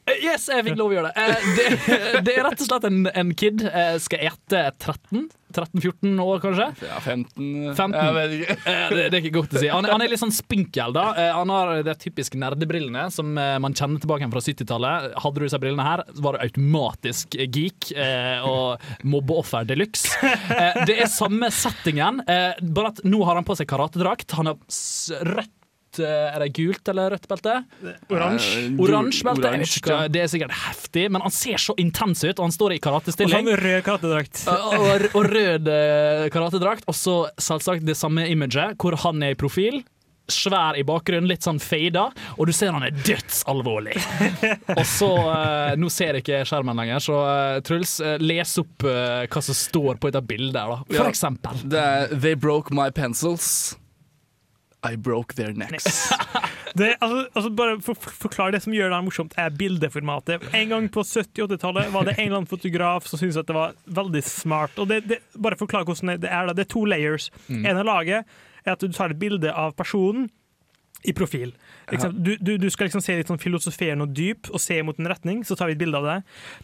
Eh, 0.07 0.19
Yes, 0.25 0.49
jeg 0.53 0.65
fikk 0.67 0.77
lov 0.77 0.93
å 0.93 0.97
gjøre 0.99 1.11
det. 1.11 1.23
Eh, 1.23 1.47
Det, 1.57 2.25
det 2.27 2.33
er 2.39 2.45
rett 2.45 2.61
og 2.61 2.67
slett 2.69 2.85
en, 2.91 3.07
en 3.09 3.31
kid. 3.35 3.63
eh, 3.65 3.97
Skal 4.05 4.21
ete 4.29 4.67
13? 4.83 5.31
13-14 5.55 6.19
år, 6.19 6.41
kanskje? 6.43 6.65
Ja, 6.83 6.97
15 6.99 7.75
15. 7.79 7.93
Jeg 7.95 8.15
vet 8.17 8.33
ikke. 8.41 8.57
Eh, 8.67 8.89
Det, 8.91 9.03
det 9.13 9.15
er 9.15 9.21
ikke 9.23 9.35
godt 9.37 9.53
å 9.55 9.61
si. 9.63 9.69
Han, 9.71 9.87
han 9.87 10.03
er 10.03 10.11
litt 10.11 10.21
sånn 10.21 10.35
spinkel, 10.35 10.93
da. 10.97 11.05
Eh, 11.15 11.31
Han 11.37 11.53
har 11.55 11.71
de 11.87 11.95
typiske 12.03 12.37
nerdebrillene 12.43 13.05
som 13.15 13.31
eh, 13.39 13.55
man 13.63 13.77
kjenner 13.79 14.03
tilbake 14.03 14.27
fra 14.33 14.43
70-tallet. 14.43 15.13
Hadde 15.23 15.39
du 15.41 15.47
disse 15.47 15.61
brillene 15.63 15.87
her, 15.87 16.03
var 16.27 16.37
du 16.37 16.43
automatisk 16.49 17.39
geek 17.39 17.93
eh, 17.95 18.43
og 18.45 18.83
mobbeoffer 19.07 19.65
de 19.71 19.79
luxe. 19.85 20.19
Eh, 20.27 20.83
Det 20.91 20.99
er 21.05 21.09
samme 21.13 21.49
settingen, 21.55 22.21
eh, 22.27 22.59
bare 22.75 22.91
at 22.93 23.05
nå 23.07 23.23
har 23.25 23.39
han 23.39 23.47
på 23.47 23.55
seg 23.57 23.71
karatedrakt. 23.71 24.35
Han 24.41 24.51
har 24.53 24.59
s- 24.69 25.13
rødt 25.95 26.01
eh, 26.05 26.35
Er 26.35 26.39
det 26.45 26.53
gult 26.57 26.89
eller 26.89 27.11
rødt 27.15 27.29
belte? 27.31 27.55
Oransje. 28.11 28.65
Eh, 28.67 28.83
Oransje 28.85 29.25
belte. 29.25 29.43
Jeg 29.49 29.61
vet 29.61 29.65
oransje, 29.65 29.81
ikke 29.83 30.13
Det 30.15 30.23
er 30.25 30.27
sikkert 30.33 30.57
heftig, 30.65 31.07
men 31.15 31.23
han 31.23 31.31
ser 31.35 31.57
så 31.59 31.75
intens 31.81 32.25
ut, 32.25 32.39
og 32.39 32.45
han 32.49 32.53
står 32.55 32.75
i 32.77 32.79
karatestilling. 32.85 33.49
Og 33.49 33.59
rød 33.63 33.83
karatedrakt. 33.87 34.45
Og, 34.49 35.09
og 35.15 35.25
rød 35.31 35.69
eh, 35.69 36.29
karatedrakt. 36.35 36.85
Og 36.91 36.95
så 36.99 37.17
selvsagt 37.39 37.85
det 37.87 37.97
samme 37.97 38.27
imaget, 38.31 38.77
hvor 38.81 38.97
han 39.05 39.23
er 39.23 39.35
i 39.35 39.39
profil. 39.39 39.83
Svær 40.25 40.73
i 40.81 40.83
bakgrunnen, 40.89 41.27
litt 41.29 41.45
sånn 41.45 41.59
fada, 41.61 42.07
og 42.41 42.47
du 42.49 42.53
ser 42.57 42.71
han 42.73 42.81
er 42.87 42.95
dødsalvorlig. 43.05 43.93
Og 44.79 44.87
så 44.89 45.11
eh, 45.21 45.75
Nå 45.77 45.91
ser 45.93 46.17
jeg 46.17 46.25
ikke 46.25 46.39
skjermen 46.49 46.81
lenger, 46.81 47.03
så 47.05 47.19
eh, 47.29 47.59
Truls, 47.67 47.99
eh, 48.01 48.17
les 48.25 48.55
opp 48.63 48.87
eh, 48.89 49.27
hva 49.29 49.43
som 49.45 49.59
står 49.59 50.01
på 50.01 50.09
dette 50.09 50.25
bildet. 50.25 50.57
da 50.57 50.79
For 50.89 51.03
Ja. 51.03 51.11
eksempel. 51.13 51.61
Det 51.69 51.77
er 51.83 52.15
They 52.17 52.33
broke 52.41 52.73
my 52.73 52.89
pencils. 52.89 53.77
I 54.85 54.97
broke 54.97 55.35
their 55.35 55.55
necks. 55.57 56.11
Det, 56.75 56.97
altså, 57.01 57.29
altså 57.39 57.51
bare 57.55 57.75
for, 57.87 57.95
for, 57.95 58.11
Forklar 58.25 58.51
det 58.51 58.59
som 58.65 58.75
gjør 58.75 58.91
det 58.91 58.97
morsomt, 59.07 59.35
er 59.39 59.53
bildeformatet. 59.55 60.43
En 60.59 60.73
gang 60.73 60.89
på 60.91 61.05
70-80-tallet 61.07 61.93
var 61.95 62.09
det 62.09 62.17
en 62.17 62.25
eller 62.25 62.41
annen 62.41 62.51
fotograf 62.51 63.07
som 63.07 63.21
syntes 63.21 63.39
at 63.39 63.47
det 63.47 63.55
var 63.55 63.77
veldig 63.87 64.23
smart. 64.27 64.75
Og 64.83 64.89
det, 64.91 65.05
det, 65.07 65.21
bare 65.39 65.59
forklar 65.61 65.87
hvordan 65.87 66.17
det 66.19 66.33
er. 66.33 66.49
da. 66.49 66.57
Det 66.59 66.65
er 66.67 66.73
to 66.75 66.83
layers. 66.91 67.29
Mm. 67.47 67.61
En 67.63 67.79
av 67.79 67.87
laget 67.87 68.35
er 68.65 68.75
at 68.75 68.83
du 68.83 68.91
tar 68.91 69.15
et 69.15 69.21
bilde 69.21 69.55
av 69.55 69.77
personen 69.79 70.27
i 71.05 71.13
profil. 71.13 71.53
Liksom, 71.91 72.25
du, 72.25 72.37
du, 72.41 72.59
du 72.59 72.71
skal 72.73 72.89
liksom 72.89 73.03
se 73.05 73.17
litt 73.19 73.29
sånn 73.29 73.41
filosoferende 73.41 74.07
og 74.07 74.15
dyp 74.17 74.49
og 74.49 74.61
se 74.63 74.79
mot 74.87 74.99
en 75.01 75.11
retning, 75.13 75.43
så 75.45 75.57
tar 75.59 75.69
vi 75.69 75.77
et 75.77 75.81
bilde 75.83 76.01
av 76.01 76.07
det. 76.09 76.17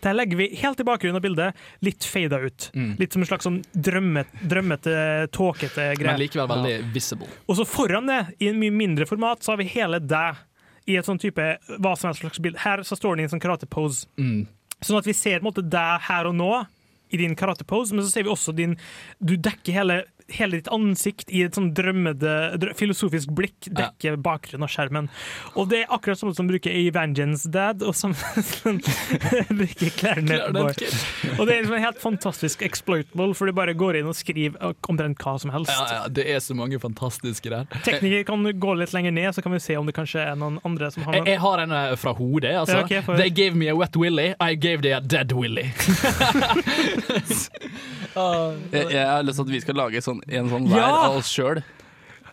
Der 0.06 0.16
legger 0.16 0.40
vi 0.40 0.46
helt 0.62 0.80
i 0.80 0.86
bakgrunnen 0.88 1.20
av 1.20 1.24
bildet 1.24 1.58
litt 1.84 2.06
fada 2.08 2.40
ut. 2.40 2.70
Mm. 2.72 2.94
Litt 3.02 3.16
som 3.16 3.24
en 3.24 3.28
slags 3.28 3.48
sånn 3.48 3.58
drømmet, 3.72 4.32
drømmete, 4.48 4.94
tåkete 5.36 5.90
greie. 6.00 6.14
Men 6.14 6.22
likevel 6.22 6.48
veldig 6.54 6.92
visible. 6.94 7.28
Og 7.46 7.60
så 7.60 7.68
foran 7.68 8.08
det, 8.08 8.22
i 8.40 8.48
en 8.48 8.60
mye 8.62 8.72
mindre 8.72 9.08
format, 9.10 9.44
så 9.44 9.52
har 9.52 9.60
vi 9.60 9.68
hele 9.74 10.00
deg 10.00 10.40
i 10.88 10.96
et 10.96 11.06
sånn 11.06 11.20
type 11.20 11.52
hva 11.76 11.94
som 11.98 12.08
helst 12.08 12.24
slags 12.24 12.40
bilde. 12.40 12.64
Her 12.64 12.80
så 12.88 12.96
står 12.96 13.16
den 13.16 13.26
i 13.26 13.28
en 13.28 13.34
sånn 13.34 13.44
karatepose. 13.44 14.08
Mm. 14.16 14.46
Sånn 14.80 15.02
at 15.02 15.08
vi 15.08 15.16
ser 15.16 15.40
på 15.40 15.44
en 15.44 15.50
måte 15.50 15.68
deg 15.68 16.06
her 16.08 16.30
og 16.30 16.38
nå 16.38 16.54
i 17.10 17.18
din 17.20 17.36
karatepose, 17.36 17.94
men 17.94 18.06
så 18.06 18.12
ser 18.12 18.24
vi 18.26 18.32
også 18.32 18.54
din 18.54 18.76
Du 19.18 19.34
dekker 19.36 19.74
hele, 19.74 19.96
hele 20.34 20.60
ditt 20.60 20.70
ansikt 20.72 21.30
i 21.30 21.44
et 21.46 21.56
sånn 21.56 21.70
drømmede, 21.76 22.34
filosofisk 22.78 23.32
blikk, 23.36 23.70
dekker 23.70 24.18
bakgrunnen 24.20 24.66
av 24.66 24.72
skjermen. 24.72 25.10
Og 25.54 25.70
det 25.70 25.84
er 25.84 25.94
akkurat 25.94 26.18
som 26.20 26.34
som 26.34 26.48
bruker 26.48 26.70
A 26.70 26.90
Vengeance 26.94 27.48
Dad, 27.50 27.82
og 27.82 27.94
som 27.96 28.14
bruker 29.60 29.90
Clarinet 29.98 30.52
Boy. 30.54 30.72
Og 31.36 31.46
det 31.46 31.54
er 31.54 31.64
liksom 31.64 31.82
helt 31.82 32.00
fantastisk 32.02 32.62
exploitable, 32.66 33.34
for 33.36 33.50
du 33.50 33.56
bare 33.56 33.74
går 33.76 34.00
inn 34.00 34.08
og 34.10 34.16
skriver 34.16 34.74
omtrent 34.88 35.20
hva 35.20 35.36
som 35.42 35.52
helst. 35.54 35.72
Ja, 35.74 36.00
ja, 36.00 36.08
det 36.08 36.26
er 36.30 36.40
så 36.44 36.56
mange 36.56 36.80
fantastiske 36.82 37.52
der. 37.52 37.68
Teknikere 37.86 38.24
kan 38.28 38.46
gå 38.62 38.76
litt 38.78 38.94
lenger 38.96 39.14
ned, 39.16 39.30
så 39.36 39.44
kan 39.44 39.54
vi 39.54 39.60
se 39.62 39.76
om 39.78 39.88
det 39.88 39.96
kanskje 39.96 40.24
er 40.24 40.38
noen 40.40 40.60
andre 40.66 40.90
som 40.94 41.06
har 41.06 41.20
Jeg, 41.20 41.26
jeg 41.34 41.42
har 41.44 41.64
en 41.64 41.76
eh, 41.76 41.96
fra 42.00 42.14
hodet. 42.16 42.54
Altså. 42.62 42.80
Ja, 42.80 43.02
ok. 43.02 43.16
They 43.20 43.30
gave 43.34 43.58
me 43.58 43.70
a 43.70 43.76
wet 43.76 43.96
willy, 44.00 44.30
I 44.40 44.54
gave 44.54 44.82
they 44.86 44.94
a 44.96 45.00
dead 45.00 45.32
willy. 45.36 45.68
Jeg, 48.10 48.86
jeg 48.96 49.06
har 49.06 49.22
lyst 49.26 49.38
til 49.40 49.46
at 49.46 49.52
vi 49.52 49.60
skal 49.62 49.78
lage 49.78 50.02
sånn, 50.04 50.19
en 50.28 50.48
sånn 50.50 50.68
hver 50.68 50.76
Ja! 50.82 50.90
av 51.10 51.16
oss 51.20 51.30
sjøl. 51.32 51.62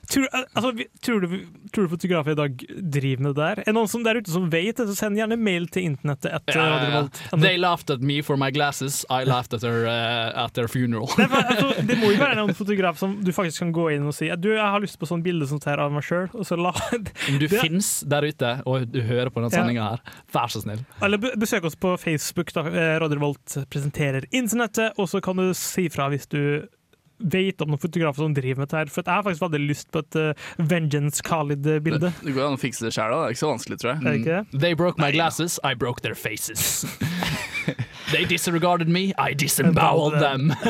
Tror, 0.07 0.23
altså, 0.55 0.69
vi- 0.71 0.85
tror, 1.03 1.19
du, 1.19 1.33
tror 1.75 1.83
du 1.83 1.89
fotografer 1.97 2.31
i 2.31 2.35
dag 2.39 2.61
driver 2.79 3.23
med 3.25 3.33
det 3.35 3.41
der? 3.43 3.59
Er 3.67 3.73
noen 3.75 3.89
som 3.91 4.03
der 4.05 4.15
ute 4.15 4.31
som 4.31 4.45
vet 4.49 4.77
det, 4.79 4.85
så 4.87 4.93
send 4.95 5.17
gjerne 5.19 5.35
mail 5.35 5.65
til 5.67 5.83
internettet 5.83 6.31
etter 6.31 6.55
Ja, 6.55 6.77
ja, 6.79 7.01
ja. 7.01 7.37
They 7.41 7.57
laughed 7.59 7.91
at 7.91 7.99
me 7.99 8.21
for 8.23 8.37
my 8.39 8.47
glasses, 8.49 9.01
I 9.11 9.25
laughed 9.27 9.53
at 9.53 9.59
their, 9.65 9.83
uh, 9.83 10.45
at 10.45 10.53
their 10.55 10.69
funeral. 10.71 11.11
Det, 11.17 11.27
altså, 11.27 11.73
det 11.89 11.97
må 11.99 12.13
jo 12.13 12.21
være 12.21 12.37
noen 12.39 12.55
fotograf 12.55 12.95
som 13.01 13.17
du 13.21 13.33
faktisk 13.35 13.65
kan 13.65 13.73
gå 13.75 13.89
inn 13.97 14.07
og 14.07 14.15
si 14.15 14.29
Du, 14.39 14.47
jeg 14.53 14.63
har 14.63 14.79
lyst 14.79 14.95
på 14.97 15.09
sånn 15.11 15.25
bilde 15.27 15.45
som 15.51 15.59
tar 15.59 15.83
av 15.83 15.91
meg 15.91 16.07
sjøl, 16.07 16.29
du 16.31 17.47
Det- 17.49 17.59
finnes 17.59 17.91
der 18.07 18.29
ute 18.31 18.53
og 18.65 18.87
du 18.87 19.01
hører 19.03 19.27
på 19.27 19.43
denne 19.43 19.51
sendinga 19.51 19.89
her, 19.89 19.99
vær 20.31 20.47
så 20.47 20.63
snill. 20.63 20.85
Eller 21.03 21.19
besøk 21.35 21.67
oss 21.67 21.75
på 21.75 21.97
Facebook, 21.99 22.53
da. 22.55 22.63
Eh, 22.63 23.65
presenterer 23.67 24.23
internettet, 24.31 24.93
og 24.97 25.09
så 25.11 25.19
kan 25.21 25.35
du 25.35 25.51
si 25.53 25.89
fra 25.91 26.07
hvis 26.07 26.27
du 26.31 26.63
vet 27.17 27.61
om 27.61 27.71
noen 27.73 27.81
fotografer 27.81 28.23
som 28.23 28.33
driver 28.37 28.61
med 28.61 28.67
dette 28.67 28.81
her. 28.81 28.91
For 28.93 29.03
jeg 29.03 29.13
har 29.13 29.25
faktisk 29.25 29.45
veldig 29.45 29.61
lyst 29.69 29.89
på 29.93 30.03
et 30.03 30.19
uh, 30.19 30.47
Vengeance 30.73 31.23
Khalid-bilde. 31.25 32.11
Det 32.21 32.35
går 32.35 32.45
an 32.45 32.57
å 32.57 32.61
fikse 32.61 32.85
det 32.85 32.93
sjøl, 32.95 33.13
det 33.13 33.23
er 33.23 33.35
ikke 33.35 33.43
så 33.43 33.51
vanskelig, 33.53 33.79
tror 33.81 33.93
jeg. 33.93 34.01
Mm. 34.03 34.25
det? 34.27 34.61
They 34.65 34.77
broke 34.77 35.01
my 35.01 35.11
glasses, 35.15 35.59
I 35.63 35.73
broke 35.73 36.05
their 36.05 36.15
faces. 36.15 36.85
They 38.13 38.23
disregarded 38.25 38.87
me, 38.87 39.13
I 39.17 39.33
disemboweled 39.33 40.21
them. 40.21 40.53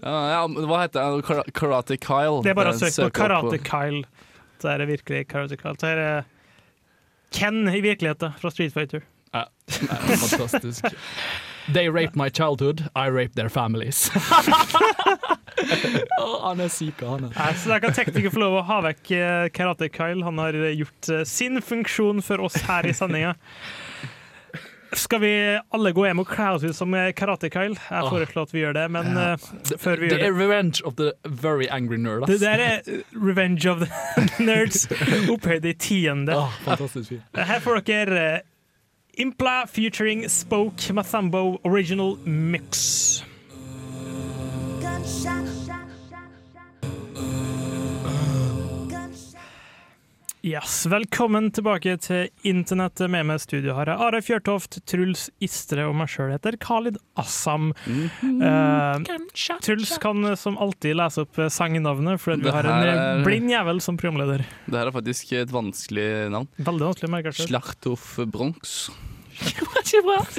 Ja, 0.00 0.46
hva 0.48 0.78
heter 0.80 1.02
han? 1.02 1.20
Karate 1.52 1.98
Kyle? 2.00 2.40
Det 2.44 2.54
er 2.54 2.56
bare 2.56 2.72
å 2.72 2.78
søke 2.78 3.10
på 3.10 3.16
Karate 3.20 3.58
Kyle. 3.60 4.04
Så 4.62 4.70
er 4.72 4.80
det 4.80 4.86
virkelig 4.94 5.26
Karate 5.28 5.58
Kyle. 5.60 5.76
Så 5.80 5.90
er 5.90 6.00
det 6.00 6.10
Ken 7.36 7.68
i 7.68 7.82
virkeligheten 7.84 8.32
fra 8.40 8.50
Street 8.54 8.72
Fighter. 8.74 9.04
Ja, 9.34 9.44
det 9.68 9.90
er 9.92 10.22
fantastisk. 10.24 10.88
They 11.68 11.88
raped 11.88 12.16
my 12.16 12.28
childhood, 12.30 12.88
I 12.96 13.06
raped 13.10 13.36
their 13.36 13.48
families. 13.48 14.10
oh, 16.20 16.48
han 16.48 16.60
er 16.60 16.68
syk, 16.72 17.00
han 17.04 17.24
er. 17.28 17.34
Nei, 17.36 17.52
så 17.58 17.74
Da 17.74 17.80
kan 17.82 17.94
tekniker 17.96 18.32
få 18.32 18.42
lov 18.42 18.60
å 18.60 18.64
ha 18.68 18.80
vekk 18.88 19.12
eh, 19.16 19.48
Karate 19.54 19.90
Kyle. 19.92 20.24
Han 20.26 20.40
har 20.42 20.56
eh, 20.56 20.72
gjort 20.80 21.10
eh, 21.12 21.24
sin 21.28 21.60
funksjon 21.62 22.22
for 22.24 22.40
oss 22.46 22.56
her 22.68 22.88
i 22.88 22.94
sendinga. 22.96 23.34
Skal 24.98 25.20
vi 25.22 25.30
alle 25.70 25.92
gå 25.94 26.02
hjem 26.08 26.18
og 26.24 26.26
kle 26.32 26.48
oss 26.56 26.64
ut 26.66 26.74
som 26.74 26.94
Karate 27.14 27.46
Kyle? 27.52 27.76
Jeg 27.78 28.08
foreslår 28.10 28.48
at 28.48 28.54
vi 28.54 28.64
gjør 28.64 28.74
det, 28.74 28.86
men 28.90 29.06
eh, 29.14 29.48
før 29.78 30.00
vi 30.02 30.08
gjør 30.08 30.16
Det 30.16 30.24
Det 30.24 30.30
er 30.32 30.38
revenge 30.40 30.82
of 30.88 30.96
the 30.98 31.12
very 31.28 31.68
angry 31.70 32.00
nerd, 32.00 32.26
Det 32.26 32.40
der 32.42 32.64
er 32.64 32.80
Revenge 33.14 33.70
of 33.70 33.84
the 33.84 33.90
Nerds, 34.48 34.88
opphøyd 35.30 35.64
i 35.70 35.76
tiende. 35.78 36.34
Oh, 36.34 36.50
fantastisk 36.66 37.14
fint. 37.14 37.22
Her 37.38 37.62
får 37.62 37.84
dere 37.86 38.24
Impla 39.20 39.68
featuring 39.68 40.26
Spoke 40.30 40.78
Mathambo 40.94 41.60
Original 41.62 42.16
Mix. 42.24 43.22
Yes, 50.40 50.86
Velkommen 50.88 51.50
tilbake 51.52 51.98
til 52.00 52.30
internettet. 52.48 53.10
Med 53.12 53.26
meg 53.28 53.36
i 53.36 53.42
studio 53.42 53.74
har 53.76 53.90
jeg 53.90 54.00
Are 54.00 54.20
Fjørtoft, 54.24 54.78
Truls 54.88 55.26
Istre 55.44 55.84
og 55.84 55.92
meg 56.00 56.08
sjøl 56.08 56.30
heter 56.32 56.56
Khalid 56.62 56.96
Assam. 57.20 57.74
Eh, 57.84 59.04
Truls 59.60 59.92
kan 60.00 60.24
som 60.40 60.56
alltid 60.56 60.96
lese 60.96 61.26
opp 61.26 61.36
eh, 61.44 61.50
sangnavnet, 61.52 62.16
for 62.24 62.40
vi 62.40 62.48
har 62.56 62.64
en 62.64 62.86
eh, 62.88 62.94
er- 62.94 63.24
blind 63.26 63.52
jævel 63.52 63.82
som 63.84 64.00
programleder. 64.00 64.46
Det 64.64 64.80
her 64.80 64.88
er 64.88 64.96
faktisk 64.96 65.36
et 65.42 65.52
vanskelig 65.52 66.08
navn. 66.32 66.48
Veldig 66.56 66.88
vanskelig 66.88 67.12
å 67.92 68.00
Schlachthof 69.50 70.06
Bronx. 70.06 70.38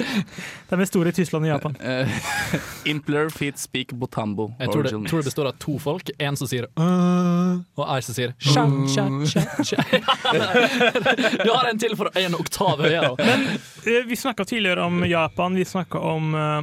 De 0.68 0.78
er 0.80 0.88
store 0.88 1.12
i 1.12 1.16
Tyskland 1.16 1.46
og 1.46 1.50
Japan. 1.52 1.76
Eh, 1.80 2.18
Impler 2.92 3.30
Feet 3.34 3.60
Speak 3.60 3.92
Botambo. 3.98 4.50
Jeg 4.60 4.72
tror 4.72 4.86
det, 4.86 4.92
tror 5.10 5.22
det 5.24 5.30
består 5.30 5.50
av 5.50 5.58
to 5.62 5.76
folk. 5.82 6.12
En 6.22 6.38
som 6.38 6.50
sier 6.50 6.68
uh, 6.80 7.58
og 7.78 7.84
ei 7.86 8.00
som 8.04 8.16
sier 8.16 8.34
sja, 8.38 8.66
sja, 8.92 9.06
sja, 9.28 9.44
sja. 9.66 9.80
Du 11.42 11.50
har 11.50 11.70
en 11.70 11.80
til 11.82 11.96
for 11.98 12.12
en 12.18 12.38
oktav 12.38 12.84
høyere. 12.86 13.16
Uh, 13.82 14.04
Vi 14.06 14.14
snakka 14.14 14.44
tidligere 14.46 14.84
om 14.86 15.02
Japan, 15.08 15.56
vi 15.58 15.64
snakka 15.66 15.98
om 15.98 16.34
uh, 16.38 16.62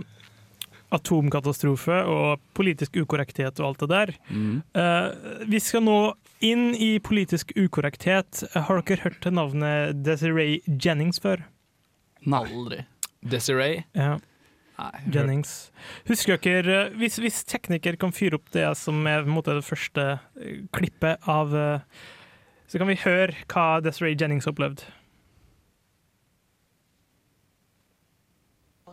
atomkatastrofe 0.96 2.00
og 2.10 2.42
politisk 2.58 2.98
ukorrekthet 3.02 3.60
og 3.62 3.72
alt 3.72 3.84
det 3.84 3.90
der. 3.92 4.14
Mm. 4.30 4.56
Eh, 4.74 5.46
vi 5.50 5.62
skal 5.62 5.86
nå 5.86 6.00
inn 6.46 6.72
i 6.76 6.98
politisk 7.04 7.54
ukorrekthet. 7.58 8.44
Har 8.56 8.82
dere 8.82 9.04
hørt 9.06 9.30
navnet 9.34 10.02
Desiree 10.06 10.60
Jennings 10.66 11.22
før? 11.22 11.44
Aldri. 12.28 12.84
Desiree? 13.20 13.84
Ja, 13.98 14.18
Nei. 14.80 15.02
Jennings. 15.12 15.72
Husker 16.08 16.40
dere, 16.40 16.86
eh, 16.88 16.94
hvis, 17.00 17.18
hvis 17.20 17.42
tekniker 17.48 17.98
kan 18.00 18.14
fyre 18.16 18.40
opp 18.40 18.48
det 18.56 18.68
som 18.80 19.02
er 19.10 19.26
mot 19.28 19.42
måte 19.42 19.58
det 19.58 19.68
første 19.68 20.06
eh, 20.40 20.62
klippet 20.76 21.28
av 21.28 21.56
eh, 21.56 22.06
Så 22.70 22.80
kan 22.80 22.88
vi 22.88 23.00
høre 23.02 23.34
hva 23.50 23.82
Desiree 23.84 24.16
Jennings 24.16 24.48
opplevde. 24.48 24.86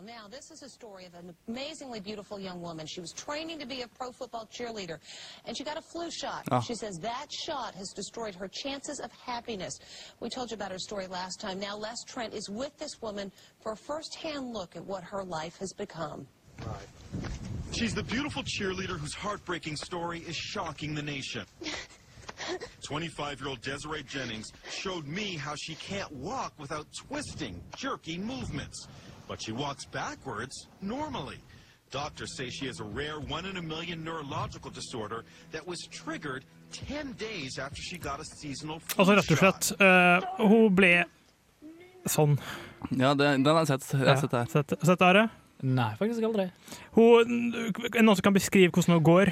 Now, 0.07 0.29
this 0.31 0.51
is 0.51 0.63
a 0.63 0.69
story 0.69 1.03
of 1.03 1.13
an 1.15 1.35
amazingly 1.49 1.99
beautiful 1.99 2.39
young 2.39 2.61
woman. 2.61 2.87
She 2.87 3.01
was 3.01 3.11
training 3.11 3.59
to 3.59 3.65
be 3.65 3.81
a 3.81 3.89
pro 3.89 4.13
football 4.13 4.47
cheerleader, 4.49 4.99
and 5.43 5.57
she 5.57 5.65
got 5.65 5.77
a 5.77 5.81
flu 5.81 6.09
shot. 6.09 6.45
Ah. 6.49 6.61
She 6.61 6.75
says 6.75 6.97
that 6.99 7.25
shot 7.29 7.75
has 7.75 7.89
destroyed 7.89 8.33
her 8.33 8.47
chances 8.47 9.01
of 9.01 9.11
happiness. 9.11 9.77
We 10.21 10.29
told 10.29 10.49
you 10.49 10.55
about 10.55 10.71
her 10.71 10.79
story 10.79 11.07
last 11.07 11.41
time. 11.41 11.59
Now, 11.59 11.75
Les 11.75 12.05
Trent 12.05 12.33
is 12.33 12.49
with 12.49 12.71
this 12.77 13.01
woman 13.01 13.33
for 13.61 13.73
a 13.73 13.75
first-hand 13.75 14.53
look 14.53 14.77
at 14.77 14.85
what 14.85 15.03
her 15.03 15.25
life 15.25 15.57
has 15.57 15.73
become. 15.73 16.25
She's 17.73 17.93
the 17.93 18.03
beautiful 18.03 18.43
cheerleader 18.43 18.97
whose 18.97 19.13
heartbreaking 19.13 19.75
story 19.75 20.19
is 20.19 20.37
shocking 20.37 20.95
the 20.95 21.03
nation. 21.03 21.45
25-year-old 22.89 23.59
Desiree 23.59 24.03
Jennings 24.03 24.53
showed 24.69 25.05
me 25.05 25.35
how 25.35 25.55
she 25.55 25.75
can't 25.75 26.09
walk 26.13 26.53
without 26.57 26.87
twisting, 26.93 27.61
jerky 27.75 28.17
movements. 28.17 28.87
But 29.27 29.41
she 29.41 29.51
walks 29.51 29.85
backwards 29.85 30.67
normally. 30.81 31.37
Doctors 31.91 32.35
say 32.35 32.49
she 32.49 32.67
has 32.67 32.79
a 32.79 32.83
rare 32.83 33.19
one-in-a-million 33.19 34.03
neurological 34.03 34.71
disorder 34.71 35.23
that 35.51 35.65
was 35.65 35.79
triggered 35.89 36.43
10 36.71 37.13
days 37.13 37.57
after 37.59 37.81
she 37.81 37.97
got 37.97 38.19
a 38.19 38.25
seasonal 38.25 38.79
flu 38.79 39.03
Altså 39.03 39.15
rett 39.15 39.31
og 39.31 39.37
slett, 39.37 39.71
uh, 39.79 40.47
hun 40.49 40.75
ble 40.75 41.05
sånn. 42.11 42.37
Ja, 42.91 43.13
det, 43.15 43.29
den 43.43 43.47
har 43.47 43.63
jeg 43.63 43.71
sett. 43.71 43.87
Jeg 43.95 44.07
har 44.07 44.19
sett 44.19 44.33
det 44.33 44.41
her. 44.43 44.51
Sett, 44.51 44.99
det 44.99 45.07
Are? 45.07 45.27
Nei, 45.63 45.89
faktisk 45.97 46.27
aldri. 46.27 46.49
Hun, 46.93 47.31
er 47.57 47.95
det 47.95 48.03
noen 48.05 48.19
som 48.19 48.27
kan 48.27 48.35
beskrive 48.35 48.69
hvordan 48.75 48.99
hun 48.99 49.05
går? 49.07 49.31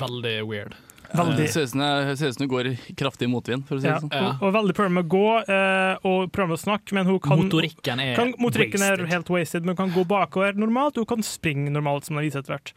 Veldig 0.00 0.36
weird. 0.48 0.78
Veldig. 1.12 1.46
Ser 1.52 1.66
ut 1.66 1.70
som 1.70 2.42
ut 2.42 2.48
går 2.50 2.70
i 2.72 2.74
kraftig 2.98 3.28
motvind, 3.30 3.66
for 3.68 3.78
å 3.78 3.82
si 3.82 3.88
Ja, 3.88 3.96
det 3.96 4.06
sånn. 4.06 4.12
hun, 4.14 4.30
Og, 4.34 4.46
har 4.46 4.54
veldig 4.58 4.76
prøver 4.78 4.94
med 4.96 5.06
å 5.06 5.10
gå 5.16 5.28
eh, 5.42 6.06
og 6.08 6.32
prøver 6.34 6.52
med 6.52 6.58
å 6.58 6.62
snakke, 6.64 6.96
men 6.98 7.10
hun 7.10 7.20
kan 7.24 7.42
Motorikken 7.42 8.02
er 8.02 8.16
kan, 8.18 8.32
Motorikken 8.42 8.86
er 8.86 9.04
helt 9.10 9.30
wasted, 9.32 9.66
men 9.66 9.76
hun 9.76 9.82
kan 9.84 9.94
gå 9.94 10.06
bakover 10.08 10.58
normalt, 10.58 10.96
og 10.96 11.06
hun 11.06 11.16
kan 11.16 11.26
springe 11.26 11.70
normalt, 11.70 12.08
som 12.08 12.18
det 12.18 12.26
viser 12.28 12.42
etter 12.42 12.56
hvert. 12.56 12.74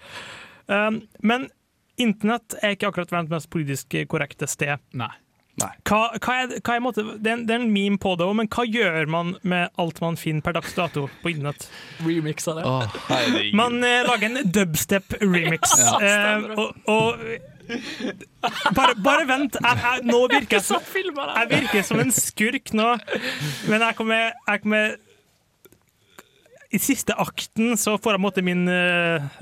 Um, 0.70 1.02
men 1.26 1.50
internett 2.00 2.56
er 2.62 2.76
ikke 2.76 2.92
akkurat 2.92 3.12
verdens 3.12 3.34
mest 3.34 3.50
politisk 3.52 3.98
korrekte 4.12 4.48
sted. 4.48 4.80
Nei. 4.94 5.12
Hva, 5.60 6.00
hva 6.24 6.36
er, 6.44 6.54
hva 6.64 6.76
er, 6.78 6.84
måte, 6.84 7.04
det, 7.20 7.28
er 7.28 7.36
en, 7.36 7.46
det 7.48 7.56
er 7.56 7.64
en 7.64 7.72
meme 7.74 8.00
på 8.00 8.14
det 8.20 8.24
òg, 8.28 8.36
men 8.40 8.50
hva 8.54 8.64
gjør 8.64 9.10
man 9.12 9.34
med 9.44 9.74
alt 9.82 10.00
man 10.04 10.16
finner 10.20 10.46
per 10.46 10.56
dags 10.56 10.76
dato 10.78 11.08
på 11.24 11.34
internett? 11.34 11.68
Remixer 12.06 12.60
det. 12.60 12.66
Oh. 12.70 13.00
Man 13.58 13.80
eh, 13.84 14.08
lager 14.08 14.30
en 14.30 14.52
dubstep-remix. 14.56 15.76
Ja, 15.80 15.96
eh, 16.04 16.46
og, 16.60 16.76
og 16.92 17.22
bare, 18.76 18.96
bare 19.04 19.28
vent. 19.30 19.58
Jeg, 19.60 19.82
jeg, 19.84 20.06
nå 20.10 20.22
virker 20.32 20.58
jeg, 20.58 20.66
som, 20.66 20.82
jeg 20.96 21.52
virker 21.52 21.86
som 21.86 22.02
en 22.02 22.12
skurk 22.16 22.74
nå, 22.78 22.90
men 23.70 23.86
jeg 23.86 23.98
kommer, 24.00 24.34
jeg 24.48 24.64
kommer 24.66 24.98
I 26.70 26.82
siste 26.82 27.16
akten 27.18 27.74
så 27.82 27.96
får 27.98 28.16
jeg 28.16 28.20
på 28.20 28.22
en 28.22 28.26
måte 28.28 28.46
min 28.46 28.68
eh, 28.70 29.42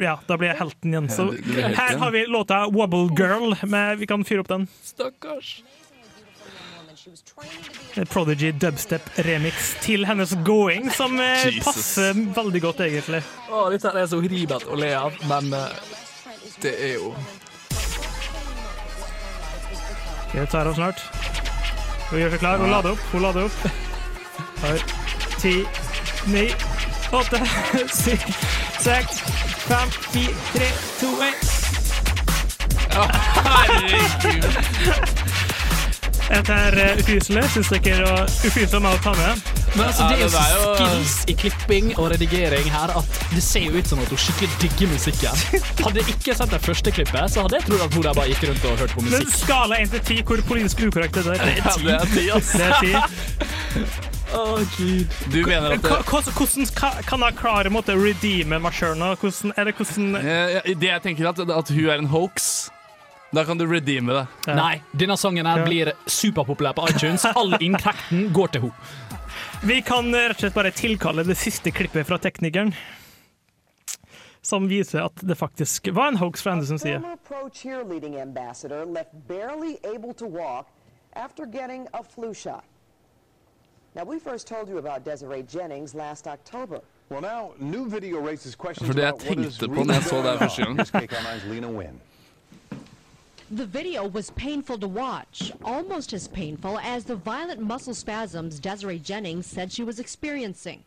Ja, 0.00 0.16
da 0.28 0.38
blir 0.40 0.52
jeg 0.52 0.60
helten 0.62 0.94
igjen. 0.94 1.10
Så 1.12 1.28
her 1.52 1.98
har 2.00 2.14
vi 2.14 2.24
låta 2.26 2.64
'Wobble 2.70 3.12
Girl'. 3.18 3.56
Med, 3.68 3.98
vi 4.00 4.08
kan 4.08 4.24
fyre 4.24 4.40
opp 4.44 4.48
den. 4.48 4.68
Stakkars. 4.82 5.60
Prodigy 8.08 8.52
dubstep-remix 8.56 9.74
til 9.82 10.06
hennes 10.06 10.32
'Going', 10.32 10.88
som 10.96 11.20
eh, 11.20 11.46
Jesus. 11.46 11.64
passer 11.64 12.12
veldig 12.14 12.62
godt, 12.62 12.80
egentlig. 12.86 13.22
Å, 13.50 13.66
dette 13.72 13.92
er 13.92 14.06
så 14.08 14.20
horribelt 14.22 14.68
å 14.70 14.78
le 14.78 14.92
av, 14.96 15.16
men 15.28 15.52
eh, 15.58 15.80
det 16.62 16.72
er 16.78 16.94
jo 17.00 17.12
Vi 20.32 20.46
tar 20.46 20.66
av 20.66 20.74
snart. 20.74 21.00
Hun 22.10 22.20
gjør 22.20 22.30
seg 22.34 22.40
klar. 22.40 22.60
Hun 22.60 22.70
lader 22.72 22.94
opp. 22.96 23.02
Hun 23.12 23.22
lader 23.22 23.48
opp. 23.48 23.52
Her. 24.62 24.84
ti, 25.42 25.54
ni, 26.30 26.44
åtte, 27.12 27.40
syv, 28.02 28.22
seks, 28.78 29.18
fem, 29.66 29.90
fire, 30.12 30.34
tre, 30.52 30.68
to, 31.00 31.10
én. 31.26 31.34
Herregud. 33.48 35.31
Dette 36.32 36.54
er 36.56 36.76
uh, 36.80 37.00
ufyselig. 37.02 37.42
Syns 37.52 37.68
dere 37.74 38.06
er 38.08 38.22
ufyselig 38.24 38.78
av 38.78 38.84
meg 38.86 38.96
å 38.96 39.00
ta 39.04 39.12
med? 39.18 39.50
Men 39.76 39.82
altså, 39.88 40.06
det 40.08 40.16
er 40.16 40.22
jo 40.22 40.30
så 40.32 40.44
skills 40.78 41.16
i 41.28 41.34
klipping 41.42 41.90
og 41.98 42.08
redigering 42.12 42.68
her 42.72 42.92
at 43.00 43.18
det 43.32 43.42
ser 43.44 43.66
jo 43.68 43.76
ut 43.76 43.88
som 43.88 44.00
at 44.02 44.12
hun 44.12 44.20
skikkelig 44.20 44.50
digger 44.62 44.90
musikken. 44.92 45.42
Hadde 45.82 46.02
jeg 46.02 46.16
ikke 46.16 46.36
sett 46.38 46.52
det 46.52 46.60
første 46.64 46.94
klippet, 46.96 47.32
så 47.32 47.44
hadde 47.46 47.60
jeg 47.60 47.68
trodd 47.68 47.84
at 47.86 47.96
hun 47.96 48.06
der 48.08 48.16
bare 48.18 48.32
gikk 48.32 48.46
rundt 48.50 48.66
og 48.68 48.80
hørte 48.82 48.96
på 48.96 49.04
Men 49.06 49.14
musikk. 49.16 49.36
skala 49.42 49.80
1 49.84 49.94
til 49.96 50.04
10, 50.18 50.24
hvor 50.28 50.44
politisk 50.48 50.84
ukorrekt 50.88 51.20
er 51.22 51.28
det? 51.30 51.38
der? 51.42 51.52
det 51.84 51.96
er 51.98 52.16
10, 52.16 52.26
ass. 52.38 52.52
Det 52.56 52.68
er 52.68 52.74
10. 52.80 54.10
Oh. 54.32 54.60
Du 55.32 55.42
mener 55.44 55.74
at 55.74 55.82
det... 55.84 55.90
Hvordan, 56.08 56.32
hvordan 56.32 57.02
kan 57.04 57.24
jeg 57.26 57.34
klare 57.36 57.68
å 57.68 57.82
redeeme 58.00 58.60
meg 58.64 58.76
sjøl 58.76 58.96
nå? 58.96 59.10
Hvordan, 59.20 59.52
det, 59.56 59.74
hvordan 59.76 60.14
Eh, 60.22 60.70
Det 60.72 60.88
jeg 60.88 61.02
tenker 61.04 61.28
at, 61.28 61.42
at 61.44 61.72
hun 61.76 61.90
er 61.92 62.00
en 62.00 62.08
hoax. 62.08 62.70
Da 63.32 63.44
kan 63.48 63.58
du 63.58 63.64
redeeme 63.66 64.12
det. 64.12 64.26
Nei, 64.54 64.82
denne 64.92 65.16
sangen 65.16 65.46
her 65.48 65.58
Ja. 65.62 65.64
blir 65.64 65.92
superpopulær 66.06 66.74
på 66.76 66.84
iTunes. 66.90 67.24
All 67.36 67.54
inntekten 67.60 68.26
går 68.32 68.52
til 68.52 68.60
henne. 68.66 68.74
Vi 69.62 69.80
kan 69.82 70.08
eh, 70.14 70.28
rett 70.28 70.36
og 70.36 70.42
slett 70.44 70.54
bare 70.58 70.70
tilkalle 70.76 71.24
det 71.24 71.36
siste 71.40 71.70
klippet 71.72 72.06
fra 72.06 72.18
teknikeren. 72.18 72.74
Som 74.42 74.66
viser 74.68 75.04
at 75.06 75.22
det 75.22 75.36
faktisk 75.38 75.88
var 75.94 76.08
en 76.12 76.16
hoax 76.18 76.42
fra 76.42 76.52
Andersens 76.56 76.82
side. 76.82 77.00
After 81.14 81.44
getting 81.46 81.86
a 81.92 82.02
flu 82.02 82.34
shot. 82.34 82.64
Now, 83.94 84.04
we 84.04 84.18
first 84.18 84.48
told 84.48 84.68
you 84.68 84.78
about 84.78 85.04
Desiree 85.04 85.42
Jennings 85.42 85.94
last 85.94 86.26
October. 86.26 86.80
Well, 87.10 87.20
now, 87.20 87.52
new 87.58 87.86
video 87.90 88.18
raises 88.20 88.54
questions 88.56 88.88
about 88.88 89.22
what 89.28 89.38
is 89.38 89.60
really 89.60 89.74
going 89.84 89.90
on. 89.90 90.48
gang. 90.56 90.76
Here's 90.76 90.90
KCAL9's 90.90 91.44
Lena 91.50 91.68
Wynn. 91.70 92.00
The 93.52 93.66
video 93.66 94.06
was 94.06 94.30
painful 94.30 94.78
to 94.78 94.88
watch, 94.88 95.52
almost 95.62 96.14
as 96.14 96.26
painful 96.26 96.78
as 96.78 97.04
the 97.04 97.16
violent 97.16 97.60
muscle 97.60 97.92
spasms 97.92 98.58
Desiree 98.58 98.98
Jennings 98.98 99.44
said 99.44 99.70
she 99.70 99.84
was 99.84 99.98
experiencing. 99.98 100.84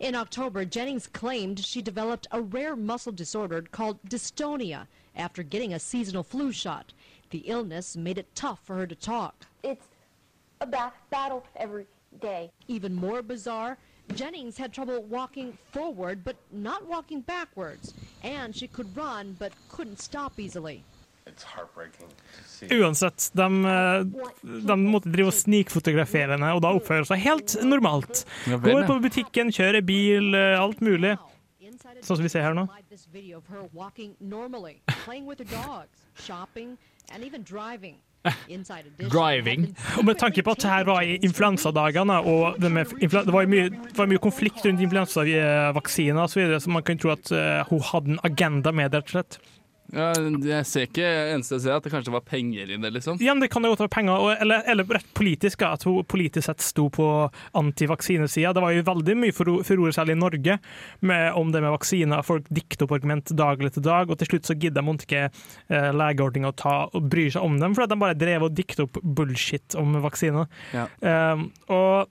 In 0.00 0.14
October, 0.14 0.64
Jennings 0.64 1.08
claimed 1.08 1.62
she 1.62 1.82
developed 1.82 2.26
a 2.32 2.40
rare 2.40 2.74
muscle 2.74 3.12
disorder 3.12 3.60
called 3.70 4.02
dystonia 4.08 4.86
after 5.14 5.42
getting 5.42 5.74
a 5.74 5.78
seasonal 5.78 6.22
flu 6.22 6.52
shot. 6.52 6.94
The 7.28 7.40
illness 7.40 7.98
made 7.98 8.16
it 8.16 8.34
tough 8.34 8.60
for 8.64 8.76
her 8.76 8.86
to 8.86 8.94
talk. 8.94 9.44
It's 9.62 9.86
a 10.62 10.66
ba- 10.66 10.94
battle 11.10 11.44
every 11.54 11.86
day. 12.18 12.50
Even 12.66 12.94
more 12.94 13.20
bizarre, 13.20 13.76
Jennings 14.14 14.56
had 14.56 14.72
trouble 14.72 15.02
walking 15.02 15.58
forward 15.70 16.24
but 16.24 16.36
not 16.50 16.86
walking 16.86 17.20
backwards, 17.20 17.92
and 18.22 18.56
she 18.56 18.68
could 18.68 18.96
run 18.96 19.36
but 19.38 19.52
couldn't 19.68 20.00
stop 20.00 20.40
easily. 20.40 20.82
Uansett, 22.80 23.30
de, 23.36 23.64
eh, 23.64 24.04
de 24.42 24.76
måtte 24.86 25.10
drive 25.12 25.28
og 25.32 25.36
snikfotografere 25.36 26.36
henne, 26.36 26.52
og 26.56 26.62
da 26.64 26.72
oppfører 26.76 27.04
seg 27.08 27.20
helt 27.24 27.56
normalt. 27.66 28.24
Går 28.46 28.86
på 28.88 28.98
butikken, 29.04 29.50
kjører 29.52 29.84
bil, 29.84 30.34
eh, 30.34 30.56
alt 30.60 30.80
mulig. 30.80 31.16
Sånn 32.02 32.16
som 32.16 32.22
vi 32.22 32.28
ser 32.32 32.42
her 32.46 32.54
nå. 32.54 32.66
Driving. 39.12 39.68
Og 39.98 40.04
med 40.08 40.18
tanke 40.18 40.42
på 40.42 40.50
at 40.56 40.58
det 40.64 40.70
her 40.70 40.84
var 40.88 41.02
i 41.06 41.18
influensadagene, 41.22 42.16
og 42.26 42.56
det, 42.60 42.70
med 42.74 42.86
influ 42.98 43.20
det 43.24 43.34
var 43.34 43.46
mye, 43.46 43.68
det 43.70 43.98
var 43.98 44.08
mye 44.10 44.22
konflikt 44.22 44.64
rundt 44.66 44.82
influensavaksiner 44.82 46.22
osv., 46.24 46.32
så, 46.32 46.40
videre, 46.40 46.60
så 46.64 46.72
man 46.74 46.82
kan 46.82 46.98
tro 46.98 47.12
at 47.14 47.30
eh, 47.30 47.62
hun 47.70 47.84
hadde 47.90 48.16
en 48.16 48.24
agenda 48.26 48.72
med 48.74 48.90
det, 48.90 48.98
rett 49.04 49.12
og 49.12 49.14
slett. 49.14 49.38
Ja, 49.94 50.08
jeg 50.18 50.66
ser 50.66 50.86
ikke 50.88 51.06
eneste 51.34 51.54
jeg 51.56 51.62
ser, 51.66 51.76
at 51.78 51.84
det 51.86 51.92
kanskje 51.92 52.12
var 52.14 52.24
penger 52.26 52.72
i 52.74 52.78
det, 52.82 52.90
liksom. 52.96 53.20
Ja, 53.22 53.34
men 53.36 53.44
Det 53.44 53.50
kan 53.52 53.62
jo 53.62 53.74
være 53.76 53.88
penger, 53.92 54.18
og, 54.18 54.32
eller, 54.42 54.64
eller 54.66 54.88
rett 54.96 55.06
politisk, 55.14 55.62
at 55.62 55.84
hun 55.86 56.00
politisk 56.08 56.48
sett 56.48 56.64
sto 56.64 56.88
på 56.90 57.06
antivaksinesida. 57.56 58.52
Det 58.56 58.64
var 58.64 58.74
jo 58.74 58.82
veldig 58.86 59.16
mye 59.20 59.34
furo- 59.36 59.60
furore, 59.66 59.92
særlig 59.94 60.16
i 60.16 60.20
Norge, 60.20 60.58
med, 61.00 61.26
om 61.38 61.52
det 61.54 61.62
med 61.62 61.74
vaksiner. 61.76 62.24
Folk 62.26 62.48
dikter 62.50 62.86
opp 62.88 62.96
argument 62.98 63.30
dag 63.36 63.62
etter 63.66 63.84
dag, 63.84 64.10
og 64.10 64.18
til 64.20 64.32
slutt 64.32 64.48
så 64.50 64.56
gidder 64.58 64.82
de 64.82 64.96
ikke 64.96 65.22
eh, 65.28 65.90
legeordninga 65.96 66.50
å 66.52 66.56
ta 66.58 66.76
og 66.90 67.08
bry 67.12 67.28
seg 67.32 67.46
om 67.46 67.58
dem, 67.62 67.76
fordi 67.76 67.94
de 67.94 68.00
bare 68.02 68.18
drev 68.18 68.48
og 68.48 68.56
dikta 68.58 68.86
opp 68.88 68.98
bullshit 69.02 69.76
om 69.78 69.96
vaksiner. 70.04 70.50
Ja. 70.74 70.86
Um, 71.00 71.48
og 71.72 72.10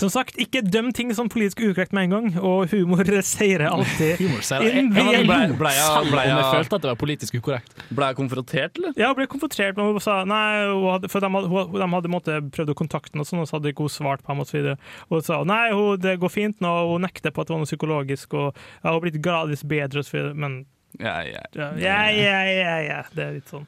som 0.00 0.10
sagt, 0.12 0.38
ikke 0.40 0.62
døm 0.64 0.88
ting 0.96 1.12
som 1.14 1.28
politisk 1.30 1.60
ukorrekt 1.60 1.92
med 1.96 2.08
en 2.08 2.14
gang, 2.14 2.28
og 2.40 2.70
humor 2.72 3.04
seirer 3.30 3.66
alltid. 3.68 4.16
Humor 4.22 4.40
sier 4.46 4.64
jeg, 4.64 4.74
jeg, 4.88 4.88
jeg, 4.96 5.26
ble, 5.28 5.38
Ble 5.60 5.72
jeg- 5.76 6.08
ble 6.10 6.24
jeg 6.24 6.32
jeg- 6.32 6.50
følte 6.54 6.78
at 6.80 6.82
det 6.86 6.90
var 6.90 6.98
politisk 7.02 7.36
ukorrekt. 7.40 7.74
Ble 7.94 8.08
jeg 8.10 8.18
konfrontert, 8.18 8.80
eller? 8.80 8.94
Ja, 8.96 9.10
hun 9.12 9.18
ble 9.20 9.28
konfrontert, 9.30 9.76
men 9.76 9.92
hun 9.92 10.00
sa 10.00 10.18
nei, 10.24 10.66
hun 10.72 10.88
hadde, 10.94 11.12
for 11.12 11.20
de 11.24 11.30
hadde, 11.36 11.52
hun, 11.52 11.78
de 11.78 11.90
hadde 11.94 12.12
måtte, 12.16 12.40
prøvd 12.56 12.74
å 12.74 12.78
kontakte 12.80 13.12
henne, 13.14 13.26
og 13.26 13.30
sånn, 13.30 13.44
og 13.44 13.48
så 13.50 13.58
hadde 13.58 13.72
ikke 13.74 13.86
hun 13.86 13.94
svart 14.00 14.24
på 14.24 14.32
ham 14.34 14.42
videre. 14.50 14.76
og 15.10 15.20
hun 15.20 15.22
sa 15.28 15.42
nei, 15.44 15.62
hun, 15.76 15.98
det 16.00 16.16
går 16.22 16.32
fint 16.32 16.60
nå, 16.64 16.74
hun 16.94 17.02
nekter 17.06 17.30
på 17.30 17.42
at 17.44 17.48
det 17.50 17.54
var 17.54 17.60
noe 17.62 17.68
psykologisk, 17.70 18.34
og 18.34 18.50
ja, 18.54 18.88
hun 18.88 18.92
har 18.96 19.00
blitt 19.04 19.20
gradvis 19.22 19.62
bedre, 19.68 20.00
og 20.00 20.08
så 20.08 20.16
videre, 20.16 20.34
men 20.34 20.62
Ja, 20.98 21.22
ja. 21.24 21.42
ja, 21.54 22.10
ja, 22.10 22.80
ja, 22.82 22.98
det 23.14 23.22
er 23.22 23.36
litt 23.38 23.50
sånn. 23.50 23.66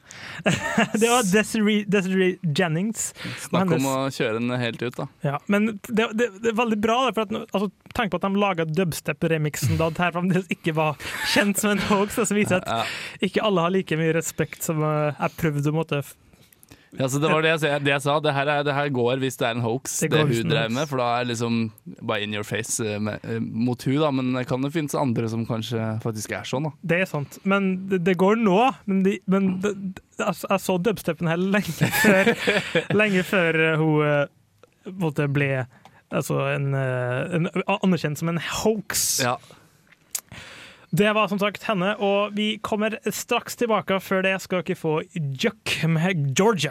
det 1.01 1.07
var 1.07 1.23
Desiree, 1.25 1.85
Desiree 1.87 2.35
Jennings. 2.43 3.13
Snakk 3.45 3.71
om 3.77 3.87
å 3.89 3.95
kjøre 4.13 4.41
den 4.41 4.51
helt 4.59 4.83
ut, 4.83 4.97
da. 4.97 5.07
Ja, 5.23 5.39
men 5.47 5.77
det, 5.87 6.09
det, 6.19 6.27
det 6.43 6.51
er 6.51 6.57
veldig 6.59 6.79
bra, 6.83 6.97
for 7.15 7.25
at, 7.25 7.33
altså, 7.45 7.71
tenk 7.95 8.13
på 8.13 8.19
at 8.19 8.27
de 8.27 8.43
laga 8.43 8.67
dubstep-remixen 8.67 9.79
da 9.79 9.89
det 9.93 10.03
her 10.03 10.15
fremdeles 10.17 10.51
ikke 10.53 10.75
var 10.77 10.99
kjent 11.33 11.61
som 11.61 11.73
en 11.73 11.85
hoax. 11.87 12.19
Som 12.19 12.37
viser 12.37 12.59
at 12.59 13.23
ikke 13.23 13.43
alle 13.45 13.65
har 13.65 13.73
like 13.73 13.97
mye 13.99 14.13
respekt 14.15 14.67
som 14.67 14.83
eh, 14.83 15.15
jeg 15.15 15.39
prøvde 15.39 15.71
å 15.71 15.77
måtte 15.79 16.03
Ja, 16.99 17.07
så 17.09 17.19
det 17.19 17.29
var 17.31 17.41
det 17.41 17.49
jeg, 17.55 17.59
sa- 17.63 17.79
det 17.81 17.89
jeg 17.89 18.01
sa. 18.05 18.15
Det 18.21 18.33
her, 18.35 18.49
er, 18.53 18.65
det 18.67 18.73
her 18.77 18.89
går 18.93 19.21
hvis 19.23 19.37
det 19.39 19.47
er 19.47 19.55
en 19.57 19.63
hoax, 19.65 19.95
Det 20.03 20.11
det, 20.13 20.21
hun 20.29 20.51
drev 20.51 20.73
med. 20.75 20.87
For 20.89 21.01
da 21.01 21.07
er 21.19 21.29
liksom 21.29 21.59
bare 22.05 22.21
in 22.25 22.35
your 22.37 22.45
face 22.45 22.83
eh, 22.85 22.99
med, 23.01 23.23
eh, 23.25 23.39
mot 23.41 23.81
hun 23.87 23.97
da. 24.01 24.11
Men 24.13 24.33
det 24.37 24.45
kan 24.49 24.61
det 24.61 24.73
finnes 24.75 24.95
andre 24.97 25.29
som 25.31 25.45
kanskje 25.49 25.87
faktisk 26.03 26.35
er 26.37 26.45
sånn, 26.47 26.69
da. 26.69 26.73
Det 26.93 26.99
er 27.01 27.09
sant, 27.09 27.39
men 27.49 27.71
det, 27.89 28.17
går 28.21 28.37
nå. 28.41 28.59
Men, 28.85 29.01
de, 29.07 29.17
men 29.25 29.49
de, 29.63 29.73
altså, 30.19 30.49
jeg 30.51 30.65
så 30.67 30.77
dubstepen 30.85 31.31
her 31.31 31.41
lenge 31.41 31.89
før, 32.03 32.33
lenge 32.93 33.25
før 33.25 33.61
eh, 33.71 33.81
hun 33.81 35.33
ble 35.33 35.51
altså, 36.13 36.39
en, 36.53 36.73
en, 36.77 37.49
anerkjent 37.79 38.21
som 38.21 38.29
en 38.29 38.41
hoax. 38.61 39.07
Ja. 39.23 39.37
Det 40.95 41.13
var 41.13 41.27
som 41.27 41.39
sagt 41.41 41.63
henne, 41.65 41.95
og 41.97 42.35
vi 42.37 42.59
kommer 42.61 42.93
straks 43.09 43.55
tilbake. 43.57 43.97
Før 43.97 44.21
det 44.21 44.35
skal 44.43 44.61
dere 44.61 44.75
få 44.77 45.01
Juck 45.41 45.71
med 45.89 46.37
Georgia. 46.37 46.69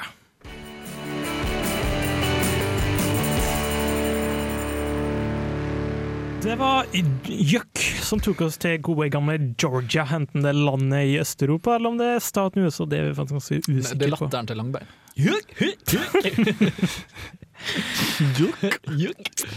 Det 6.42 6.54
var 6.60 6.86
Juck 7.26 7.78
som 8.06 8.20
tok 8.22 8.40
oss 8.46 8.58
til 8.62 8.78
gode 8.78 9.10
gamle 9.10 9.34
Georgia, 9.58 10.06
enten 10.14 10.46
det 10.46 10.54
er 10.54 10.62
landet 10.70 11.02
i 11.10 11.18
Øst-Europa 11.18 11.74
eller 11.80 11.90
om 11.90 11.98
det 11.98 12.06
er 12.14 12.22
staten 12.22 12.62
USA. 12.62 12.86
Det 12.86 12.98
er 13.00 13.04
vi 13.08 13.14
faktisk 13.18 13.34
ganske 13.40 13.58
Det 13.58 13.74
er 13.74 13.82
usikre 13.82 14.06
latteren 14.14 14.46
til 14.46 14.56
Langbein. 14.62 14.86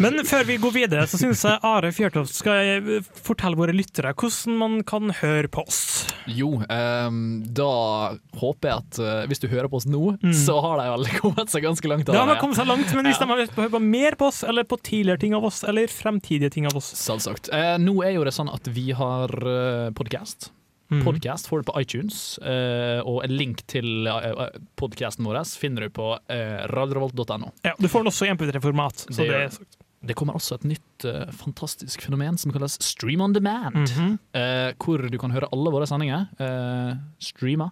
Men 0.04 0.20
før 0.28 0.46
vi 0.48 0.58
går 0.62 0.74
videre, 0.76 1.06
så 1.10 1.20
syns 1.20 1.44
jeg 1.46 1.60
Are 1.66 1.92
Fjørtoft 1.96 2.36
skal 2.38 2.72
eh, 2.76 3.10
fortelle 3.26 3.58
våre 3.60 3.76
lyttere 3.76 4.14
hvordan 4.16 4.58
man 4.60 4.78
kan 4.88 5.14
høre 5.22 5.50
på 5.52 5.66
oss. 5.66 6.06
Jo, 6.30 6.56
um, 6.62 7.20
da 7.56 7.72
håper 8.40 8.72
jeg 8.72 8.82
at 8.82 9.00
uh, 9.02 9.26
hvis 9.30 9.44
du 9.44 9.48
hører 9.52 9.70
på 9.72 9.80
oss 9.82 9.88
nå, 9.90 10.16
så 10.34 10.58
har 10.64 10.82
de 10.82 10.88
vel 10.96 11.08
kommet 11.22 11.54
seg 11.54 11.66
ganske 11.68 11.92
langt. 11.92 12.10
Ja, 12.10 12.24
det. 12.24 12.36
har 12.36 12.42
kommet 12.42 12.60
seg 12.60 12.70
langt, 12.70 12.90
men 12.98 13.10
hvis 13.10 13.22
de 13.22 13.30
har 13.30 13.42
lyst 13.42 13.56
på 13.56 13.62
å 13.64 13.68
høre 13.68 13.76
på 13.78 13.84
mer 13.86 14.20
på 14.20 14.30
oss, 14.32 14.44
eller 14.48 14.68
på 14.68 14.80
tidligere 14.82 15.22
ting 15.22 15.38
av 15.38 15.46
oss, 15.50 15.64
eller 15.68 15.92
fremtidige 15.92 16.54
ting 16.58 16.70
av 16.70 16.78
oss 16.80 16.94
Selvsagt. 16.96 17.52
Uh, 17.54 17.76
nå 17.82 18.00
er 18.06 18.16
jo 18.18 18.26
det 18.28 18.34
sånn 18.36 18.52
at 18.54 18.70
vi 18.74 18.90
har 18.96 19.32
uh, 19.46 19.92
podkast. 19.98 20.50
Mhm. 20.92 21.02
Podcast 21.06 21.48
får 21.50 21.64
du 21.64 21.72
på 21.72 21.82
iTunes, 21.82 22.38
eh, 22.38 23.00
og 23.02 23.24
en 23.26 23.34
link 23.34 23.64
til 23.72 24.06
uh, 24.06 24.46
podkasten 24.78 25.26
vår 25.26 25.42
finner 25.58 25.88
du 25.88 25.90
på 25.90 26.12
radiorevolt.no. 26.30 27.50
Ja, 27.66 27.74
Du 27.80 27.88
får 27.90 28.06
den 28.06 28.12
også 28.12 28.28
i 28.28 28.34
MP3-format. 28.36 29.08
så 29.10 29.24
Det 29.24 29.30
det 29.32 29.42
er 29.42 29.50
sagt. 29.50 29.80
Det 30.06 30.14
kommer 30.14 30.38
også 30.38 30.60
et 30.60 30.68
nytt 30.76 31.06
uh, 31.10 31.26
fantastisk 31.34 32.06
fenomen 32.06 32.38
som 32.38 32.54
kalles 32.54 32.78
Stream 32.84 33.22
on 33.22 33.34
demand. 33.34 33.76
Mm 33.76 33.86
-hmm. 33.86 34.18
uh, 34.38 34.74
hvor 34.78 35.10
du 35.10 35.18
kan 35.18 35.32
høre 35.32 35.50
alle 35.52 35.72
våre 35.72 35.88
sendinger 35.88 36.28
uh, 36.40 36.98
streama 37.20 37.72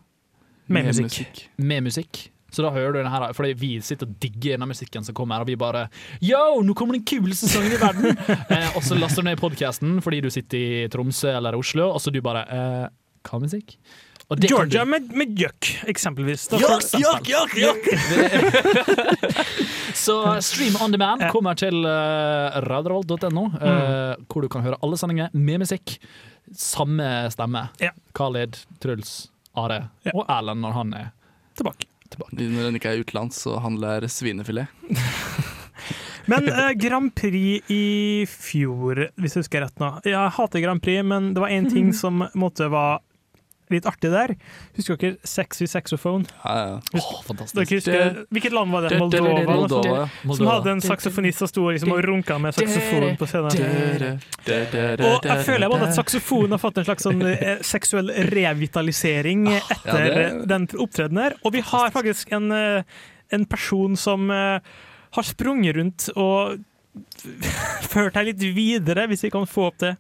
Med 0.67 0.85
musikk. 0.85 1.49
Med 1.57 1.83
musikk. 1.83 2.31
Så 2.53 2.61
da 2.61 2.69
hører 2.69 2.93
du 2.93 2.99
den 2.99 3.11
her, 3.11 3.33
fordi 3.33 3.53
vi 3.57 3.81
sitter 3.81 4.05
og 4.05 4.13
digger 4.21 4.53
denne 4.53 4.67
musikken 4.69 5.03
som 5.03 5.15
kommer, 5.15 5.41
og 5.41 5.47
vi 5.47 5.55
bare 5.55 5.87
Yo, 6.21 6.61
nå 6.61 6.73
kommer 6.73 6.93
den 6.93 7.05
kuleste 7.05 7.49
sangen 7.49 7.73
i 7.73 7.81
verden! 7.81 8.17
eh, 8.53 8.77
og 8.77 8.83
så 8.83 8.95
laster 8.95 9.21
du 9.21 9.29
ned 9.29 9.41
podkasten 9.41 10.01
fordi 10.01 10.21
du 10.21 10.29
sitter 10.29 10.57
i 10.57 10.87
Tromsø 10.87 11.31
eller 11.33 11.57
Oslo, 11.57 11.89
og 11.89 12.01
så 12.01 12.13
du 12.13 12.21
bare 12.21 12.45
eh, 12.45 12.85
Hva 13.23 13.39
musikk? 13.43 13.77
Og 14.31 14.39
det 14.39 14.49
Georgia 14.49 14.83
du- 14.85 14.89
med, 14.89 15.11
med 15.13 15.37
jøkk, 15.37 15.69
eksempelvis. 15.91 16.47
Jøkk, 16.57 16.85
jøkk, 17.01 17.27
jøkk! 17.27 17.57
yuck! 17.59 17.83
Så 20.03 20.15
Stream 20.41 20.77
on 20.81 20.93
demand 20.95 21.25
kommer 21.33 21.57
til 21.59 21.83
uh, 21.85 22.55
radroll.no, 22.65 23.43
uh, 23.51 23.59
mm. 23.59 24.25
hvor 24.31 24.45
du 24.45 24.49
kan 24.49 24.63
høre 24.65 24.79
alle 24.81 24.97
sendinger 24.97 25.33
med 25.33 25.65
musikk. 25.65 25.97
Samme 26.57 27.29
stemme. 27.33 27.67
Khaled, 28.17 28.57
Truls, 28.83 29.31
Are 29.59 29.83
og 30.13 30.25
Erlend 30.25 30.63
når 30.63 30.79
han 30.79 30.95
er 30.97 31.11
tilbake. 31.59 31.89
Når 32.29 32.67
den 32.67 32.77
ikke 32.77 32.93
er 32.93 33.01
utenlands, 33.03 33.43
så 33.43 33.57
handler 33.61 34.07
svinefilet. 34.09 34.67
Men 36.25 36.47
eh, 36.47 36.69
Grand 36.79 37.11
Prix 37.15 37.71
i 37.71 38.25
fjor, 38.29 39.09
hvis 39.19 39.35
jeg 39.35 39.43
husker 39.43 39.65
rett 39.65 39.81
nå 39.81 39.89
Jeg 40.07 40.35
hater 40.37 40.63
Grand 40.63 40.79
Prix, 40.83 41.03
men 41.03 41.33
det 41.35 41.43
var 41.43 41.51
én 41.51 41.67
ting 41.67 41.91
som 42.03 42.23
måtte 42.39 42.69
være 42.71 43.01
litt 43.71 43.85
artig 43.87 44.11
der. 44.11 44.33
Husker 44.75 44.97
dere 44.99 45.15
Sexy 45.23 45.65
Saxophone? 45.67 46.25
Ja, 46.43 46.53
ja. 46.55 46.79
Husker- 46.93 47.23
fantastisk. 47.27 47.55
Dere 47.55 47.79
husker, 47.79 48.25
hvilket 48.35 48.53
land 48.53 48.71
var 48.71 48.81
det? 48.89 48.99
Moldova? 48.99 49.43
Moldova? 49.47 50.09
Moldova. 50.23 50.35
Som 50.37 50.47
hadde 50.51 50.71
en 50.75 50.81
saksofonist 50.83 51.37
som 51.39 51.47
sto 51.47 51.63
liksom 51.71 51.91
og 51.95 52.03
runka 52.03 52.37
med 52.43 52.53
saksofon 52.57 53.17
på 53.17 53.25
scenen. 53.31 54.19
Og 55.03 55.25
jeg 55.25 55.45
føler 55.47 55.69
både 55.71 55.87
at 55.89 55.95
saksofonen 55.97 56.51
har 56.55 56.61
fått 56.61 56.77
en 56.81 56.87
slags 56.89 57.03
sånn 57.07 57.23
eh, 57.31 57.57
seksuell 57.65 58.11
revitalisering 58.33 59.47
etter 59.53 59.87
ja, 59.87 59.97
det- 59.97 60.25
eh, 60.25 60.41
den 60.53 60.67
opptredenen 60.77 61.23
her. 61.23 61.37
Og 61.43 61.53
vi 61.53 61.61
har 61.61 61.89
faktisk 61.95 62.31
en, 62.33 62.51
eh, 62.51 62.83
en 63.31 63.45
person 63.45 63.95
som 63.95 64.29
eh, 64.31 64.59
har 65.13 65.23
sprunget 65.23 65.75
rundt 65.77 66.09
og 66.15 66.59
ført 67.89 68.13
deg 68.13 68.25
litt 68.33 68.43
videre, 68.53 69.07
hvis 69.09 69.23
vi 69.25 69.29
kan 69.33 69.47
få 69.49 69.67
opp 69.71 69.77
det. 69.81 69.95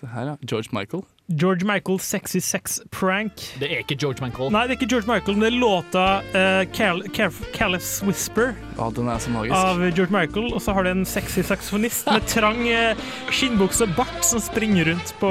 Se 0.00 0.06
her, 0.10 0.32
ja. 0.32 0.36
George 0.42 0.72
Michael. 0.74 1.04
George 1.28 1.64
Michael 1.64 1.98
Sexy 2.00 2.38
Sex 2.38 2.80
Prank. 2.92 3.32
Det 3.60 3.70
er 3.72 3.78
ikke 3.80 3.96
George 3.96 4.20
Michael. 4.20 4.50
Nei, 4.52 4.66
det 4.68 4.74
er 4.74 4.76
ikke 4.76 4.90
George 4.90 5.08
Michael, 5.08 5.38
men 5.38 5.46
det 5.46 5.52
er 5.54 5.60
låta 5.62 6.04
uh, 6.20 7.38
Caliph's 7.56 8.02
Whisper 8.04 8.52
Ja, 8.76 8.90
den 8.92 9.08
er 9.08 9.18
så 9.18 9.30
magisk. 9.32 9.54
av 9.56 9.80
George 9.96 10.12
Michael. 10.12 10.52
Og 10.52 10.60
så 10.62 10.74
har 10.76 10.84
du 10.84 10.90
en 10.90 11.06
sexy 11.08 11.40
saksofonist 11.40 12.06
med 12.12 12.28
trang 12.28 12.60
uh, 12.68 13.04
skinnbukse 13.32 13.88
og 13.88 13.96
bart 13.96 14.20
som 14.24 14.42
springer 14.44 14.90
rundt 14.92 15.14
på 15.20 15.30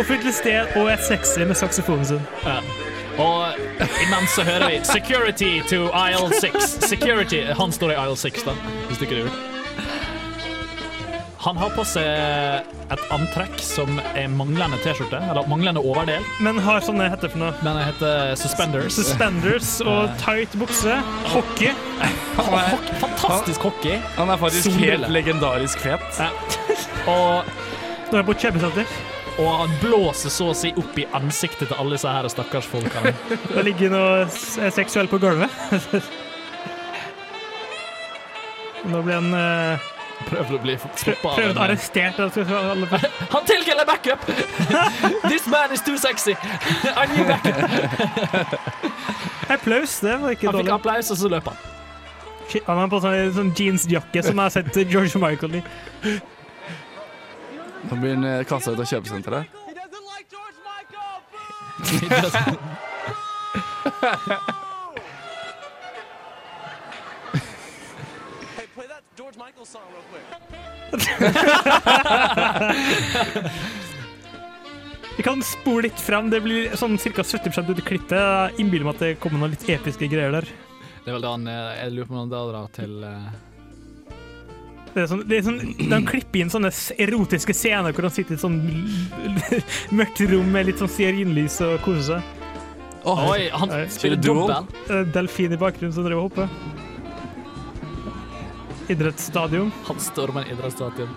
offentlig 0.00 0.34
sted 0.34 0.66
og 0.80 0.90
er 0.90 0.98
sexy 1.06 1.46
med 1.46 1.54
saksofonen 1.54 2.04
sin. 2.10 2.26
Ja. 2.42 2.58
Og 3.20 3.54
imens 4.02 4.34
så 4.34 4.42
hører 4.42 4.66
vi 4.70 4.80
'Security 4.82 5.62
to 5.68 5.90
aisle 5.94 6.34
6'. 6.42 6.88
Security, 6.88 7.44
Han 7.54 7.72
står 7.72 7.90
i 7.90 7.94
aisle 7.94 8.16
6, 8.16 8.42
da, 8.42 8.52
hvis 8.88 8.98
du 8.98 9.04
ikke 9.04 9.22
lurer. 9.22 9.49
Han 11.40 11.56
har 11.56 11.70
på 11.72 11.80
seg 11.88 12.04
et 12.92 13.02
antrekk 13.14 13.54
som 13.64 13.94
er 14.12 14.26
manglende 14.28 14.76
T-skjorte, 14.84 15.16
eller 15.24 15.46
manglende 15.48 15.80
overdel. 15.80 16.20
Men 16.44 16.58
har 16.60 16.82
sånne 16.84 17.06
heter 17.08 17.30
for 17.32 17.40
noe? 17.40 17.54
Men 17.64 17.78
det 17.78 17.84
heter 17.86 18.34
suspenders. 18.36 18.92
Suspenders 18.98 19.70
og 19.80 20.10
tight 20.20 20.52
bukse. 20.60 20.98
Hockey. 21.32 21.70
Han 22.36 22.52
er, 22.58 22.76
Fantastisk 23.00 23.64
hockey. 23.64 23.96
Han 24.18 24.28
er 24.34 24.36
faktisk 24.42 24.66
Solbriller. 24.68 24.98
helt 24.98 25.08
legendarisk 25.16 25.80
fet. 25.80 26.04
Ja. 26.20 26.28
Og 27.08 27.48
Nå 28.10 28.18
er 28.18 28.20
jeg 28.20 28.26
på 28.28 28.34
kjøpesenter. 28.42 28.84
Og 29.40 29.48
han 29.62 29.72
blåser 29.80 30.28
så 30.34 30.50
å 30.50 30.54
si 30.58 30.74
opp 30.76 30.92
i 31.00 31.06
ansiktet 31.16 31.70
til 31.70 31.76
alle 31.80 31.94
disse 31.96 32.10
her 32.12 32.28
stakkars 32.28 32.68
folkene. 32.68 33.14
Det 33.54 33.62
ligger 33.64 33.88
noe 33.94 34.28
seksuelt 34.76 35.08
på 35.08 35.16
gulvet. 35.22 35.48
Nå 38.92 39.00
blir 39.06 39.16
han 39.22 39.32
uh, 39.32 39.88
Prøvde 40.28 40.54
å 40.54 40.60
bli 40.62 40.74
stoppa 40.78 41.32
prøvd 41.36 41.58
arrestert. 41.64 42.18
av- 42.20 42.30
skal 42.30 42.44
vi 42.44 42.50
se, 42.50 43.10
Han 43.32 43.44
tilkaller 43.48 43.86
backup! 43.88 44.20
This 45.30 45.46
man 45.46 45.72
is 45.72 45.80
too 45.80 45.96
sexy! 45.98 46.34
I 47.00 47.06
need 47.10 47.26
backup! 47.26 48.60
Applaus, 49.56 50.00
det 50.00 50.20
var 50.20 50.30
ikke 50.36 50.46
dårlig. 50.46 50.56
Han 50.56 50.64
fikk 50.64 50.74
applaus, 50.76 51.10
og 51.10 51.16
så 51.18 51.28
løp 51.32 51.48
han. 51.50 51.56
Shit, 52.50 52.66
Han 52.66 52.78
har 52.78 52.90
på 52.90 53.00
sånn, 53.02 53.32
sånn 53.34 53.50
jeansjakke 53.56 54.22
som 54.26 54.34
jeg 54.36 54.42
har 54.44 54.54
sett 54.54 54.78
George 54.90 55.18
Michael 55.22 55.60
i. 55.60 55.62
Nå 57.90 57.94
eh, 58.06 58.44
kasta 58.46 58.74
ut 58.74 58.82
av 58.82 58.90
kjøpesenteret. 58.90 59.44
Hey, 64.00 64.66
Michael 69.50 69.66
song 69.66 69.82
real 69.90 70.04
quick. 70.10 70.24
Vi 75.16 75.22
kan 75.22 75.42
spole 75.42 75.82
litt 75.82 76.00
frem. 76.00 76.30
Det 76.30 76.40
blir 76.44 76.76
sånn 76.78 76.94
ca. 76.98 77.24
70 77.24 77.70
ut 77.70 77.78
i 77.78 77.82
klippet. 77.82 78.60
Innbiller 78.62 78.84
meg 78.86 78.94
at 78.94 79.00
det 79.02 79.18
kommer 79.18 79.38
noen 79.42 79.50
litt 79.56 79.66
episke 79.66 80.06
greier 80.12 80.30
der. 80.36 80.46
Det 81.02 81.10
er 81.10 81.14
vel 81.16 81.24
da 81.24 81.32
han 81.34 81.48
eh, 81.50 81.78
Jeg 81.80 81.94
lurer 81.96 82.06
på 82.06 82.14
om 82.14 82.20
han 82.20 82.30
da 82.30 82.40
drar 82.46 82.68
til 82.76 82.92
uh... 83.02 83.26
Det 84.94 85.02
er 85.02 85.06
sånn, 85.10 85.24
det 85.26 85.34
er 85.38 85.42
sånn, 85.48 85.60
de 85.90 85.98
klipper 86.06 86.38
inn 86.44 86.50
sånne 86.52 86.70
erotiske 87.02 87.54
scener 87.56 87.90
hvor 87.94 88.06
han 88.06 88.14
sitter 88.14 88.32
i 88.34 88.38
et 88.38 88.44
sånn 88.44 88.58
mørkt 89.98 90.22
rom 90.30 90.48
med 90.54 90.66
litt 90.70 90.78
sånn 90.82 90.90
stearinlys 90.94 91.58
og 91.66 91.74
koser 91.86 92.06
seg. 92.12 92.22
Oi, 93.10 93.50
han 93.54 93.74
spiller 93.90 94.18
dobbel. 94.20 94.70
Eh, 94.90 95.02
Delfin 95.14 95.58
i 95.58 95.58
bakgrunnen 95.58 95.94
som 95.96 96.06
driver 96.06 96.22
og 96.22 96.30
hopper. 96.30 96.89
Idrettsstadion. 98.90 99.70
Han 99.86 100.00
stormer 100.02 100.44
en 100.44 100.56
idrettsstadion. 100.56 101.12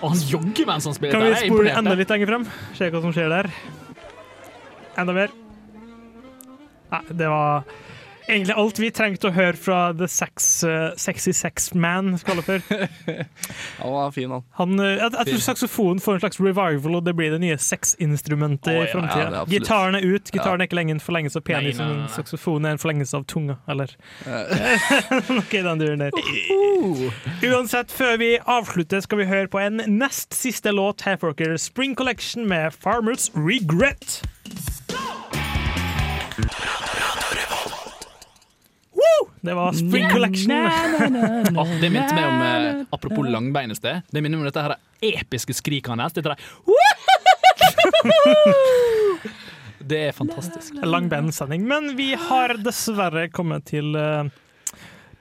Og 0.00 0.12
han 0.12 0.20
jogger 0.28 0.68
mens 0.68 0.86
han 0.88 0.94
spiller. 0.96 1.16
Kan 1.16 1.32
vi 1.32 1.50
spole 1.50 1.72
enda 1.76 1.96
litt 1.98 2.12
lenger 2.12 2.30
frem? 2.30 2.46
Se 2.78 2.88
hva 2.92 3.02
som 3.04 3.12
skjer 3.16 3.32
der. 3.32 3.48
Enda 4.96 5.12
mer. 5.16 5.34
Nei, 6.92 7.02
det 7.10 7.28
var 7.28 7.66
egentlig 8.28 8.54
alt 8.58 8.78
vi 8.82 8.90
trengte 8.94 9.28
å 9.30 9.34
høre 9.34 9.56
fra 9.58 9.78
The 9.96 10.08
Sex, 10.10 10.48
uh, 10.66 10.92
Sexy 11.00 11.32
Sex 11.36 11.70
Man, 11.74 12.14
skal 12.20 12.40
det 12.40 12.44
for. 12.46 12.64
Han 13.82 13.92
var 13.92 14.10
fin, 14.14 14.30
han. 14.30 14.44
Han, 14.60 14.74
uh, 14.80 14.86
jeg, 14.86 15.12
jeg 15.14 15.30
tror 15.30 15.42
saksofonen 15.46 16.02
får 16.02 16.18
en 16.18 16.22
slags 16.24 16.40
revival, 16.40 16.98
og 16.98 17.04
det 17.06 17.14
blir 17.18 17.34
det 17.34 17.40
nye 17.42 17.58
sexinstrumentet 17.60 18.72
oh, 18.72 18.78
ja, 18.80 18.84
i 18.86 18.92
framtida. 18.92 19.28
ja. 19.40 19.44
Gitaren 19.50 19.98
er 19.98 20.06
ut. 20.06 20.30
Gitaren 20.32 20.60
Ja. 20.60 20.64
er 20.64 20.70
ikke 20.70 20.80
lenger 20.80 20.98
en 20.98 21.04
forlengelse 21.04 21.40
av 21.42 21.46
penis, 21.46 21.80
nei. 21.82 22.06
Saksofonen 22.14 22.70
er 22.70 22.76
en 22.76 22.82
forlengelse 22.82 23.18
av 23.18 23.26
tunga, 23.30 23.58
eller 23.70 23.92
noe 25.36 25.46
i 25.50 25.64
den 25.68 25.82
duren 25.82 26.06
der. 26.06 26.16
Uansett, 27.46 27.92
før 27.94 28.16
vi 28.22 28.32
avslutter, 28.42 29.02
skal 29.04 29.22
vi 29.22 29.28
høre 29.30 29.50
på 29.52 29.60
en 29.62 29.82
nest 29.98 30.34
siste 30.36 30.72
låt 30.74 31.06
her. 31.06 31.16
Spring 31.56 31.96
Collection 31.96 32.46
med 32.48 32.72
Farmers 32.72 33.30
Regret. 33.34 34.22
Det 39.46 39.54
var 39.54 39.72
Spring 39.72 40.10
Collection. 40.10 40.52
Åh, 41.58 41.70
det 41.82 41.90
minte 41.90 42.14
meg 42.16 42.26
om 42.26 42.40
eh, 42.42 42.80
Apropos 42.90 43.28
langbein 43.30 43.70
i 43.70 43.76
sted. 43.78 44.02
Det 44.10 44.22
minner 44.22 44.38
meg 44.40 44.46
om 44.46 44.50
dette 44.50 44.64
her 44.64 44.74
episke 45.06 45.54
skriket 45.54 45.92
hans. 45.94 46.16
Dette 46.16 46.32
der 46.32 46.40
Det 49.86 50.00
er 50.08 50.12
fantastisk. 50.16 50.74
Langbeinsending. 50.82 51.62
Men 51.68 51.96
vi 51.96 52.14
har 52.18 52.56
dessverre 52.58 53.28
kommet 53.30 53.68
til 53.70 53.94
eh, 53.94 54.26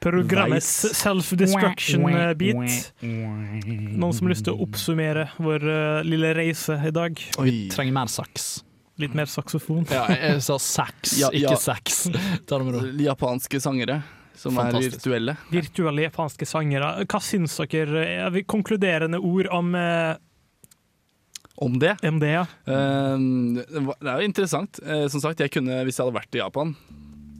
programmets 0.02 0.72
self-destruction-bit. 0.98 2.94
Noen 3.06 4.14
som 4.14 4.26
har 4.26 4.34
lyst 4.34 4.46
til 4.48 4.56
å 4.56 4.66
oppsummere 4.66 5.28
vår 5.38 5.70
eh, 5.70 6.02
lille 6.08 6.34
reise 6.38 6.80
i 6.82 6.94
dag? 6.96 7.22
Oi. 7.42 7.70
Trenger 7.74 7.94
mer 7.94 8.10
saks. 8.10 8.65
Litt 9.02 9.16
mer 9.18 9.28
saksofon. 9.28 9.84
Ja, 9.92 10.06
jeg 10.16 10.42
sa 10.46 10.56
sax, 10.62 11.18
Ja, 11.20 11.28
ja. 11.36 11.50
ikke 11.52 11.60
sex. 11.60 12.06
Ta 12.48 12.60
det 12.62 12.66
med 12.68 12.78
ro. 12.78 12.84
Japanske 13.04 13.60
sangere 13.60 13.98
som 14.36 14.56
Fantastisk. 14.56 14.88
er 14.88 14.98
virtuelle. 15.00 15.36
Virtuelle 15.52 16.06
japanske 16.10 16.48
sangere. 16.48 16.94
Hva 17.08 17.20
syns 17.24 17.56
dere? 17.72 18.06
Er 18.26 18.32
vi 18.36 18.44
konkluderende 18.44 19.20
ord 19.24 19.48
om 19.56 19.76
eh, 19.80 20.16
Om 21.56 21.78
det. 21.80 21.94
det, 22.04 22.32
ja? 22.34 22.42
Eh, 22.68 23.18
det 23.18 24.12
er 24.12 24.20
jo 24.20 24.28
interessant. 24.28 24.80
Eh, 24.84 25.06
Som 25.12 25.22
sagt, 25.24 25.40
jeg 25.40 25.52
kunne, 25.56 25.84
hvis 25.88 25.96
jeg 26.00 26.04
hadde 26.06 26.18
vært 26.20 26.36
i 26.36 26.42
Japan, 26.44 26.76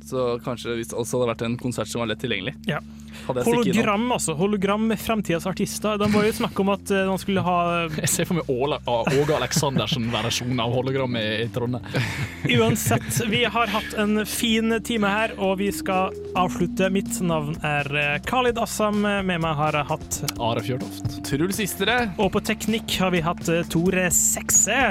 så 0.10 0.28
kanskje 0.46 0.78
hvis 0.80 0.92
det 0.92 1.00
også 1.00 1.20
hadde 1.20 1.32
vært 1.34 1.44
en 1.48 1.58
konsert 1.60 1.92
som 1.92 2.04
var 2.04 2.12
lett 2.12 2.22
tilgjengelig. 2.24 2.56
Ja. 2.70 2.82
Hadde 3.26 3.42
jeg 3.42 3.48
stikket 3.48 3.70
innom. 3.72 3.78
Hologram, 3.78 4.12
altså. 4.12 4.34
Hologram 4.38 4.88
med 4.92 5.00
fremtidas 5.00 5.46
artister. 5.50 5.98
De 5.98 6.10
var 6.12 6.26
jo 6.28 6.34
snakk 6.36 6.60
om 6.62 6.72
at 6.74 6.92
eh, 6.92 7.06
man 7.10 7.22
skulle 7.22 7.44
ha 7.46 7.58
Jeg 7.96 8.12
ser 8.12 8.30
for 8.30 8.40
meg 8.40 8.50
Åge 8.52 9.38
Aleksandersen-versjonen 9.38 10.62
av 10.62 10.76
hologram 10.76 11.18
i, 11.20 11.26
Trondheim. 11.56 11.86
Uansett, 12.60 13.08
vi 13.32 13.44
har 13.50 13.72
hatt 13.74 13.96
en 14.02 14.26
fin 14.30 14.78
time 14.86 15.12
her, 15.12 15.36
og 15.40 15.58
vi 15.64 15.72
skal 15.76 16.14
avslutte. 16.38 16.92
Mitt 16.94 17.22
navn 17.26 17.58
er 17.66 17.90
eh, 18.02 18.20
Khalid 18.28 18.60
Assam. 18.62 19.02
Med 19.06 19.42
meg 19.42 19.58
har 19.58 19.80
jeg 19.80 19.90
hatt 19.94 20.22
Are 20.36 20.66
Fjørtoft. 20.66 21.20
Truls 21.26 21.62
Istere. 21.64 22.02
Og 22.20 22.34
på 22.36 22.44
teknikk 22.46 23.00
har 23.02 23.16
vi 23.16 23.24
hatt 23.26 23.50
eh, 23.50 23.66
Tore 23.72 24.10
Sekse. 24.14 24.82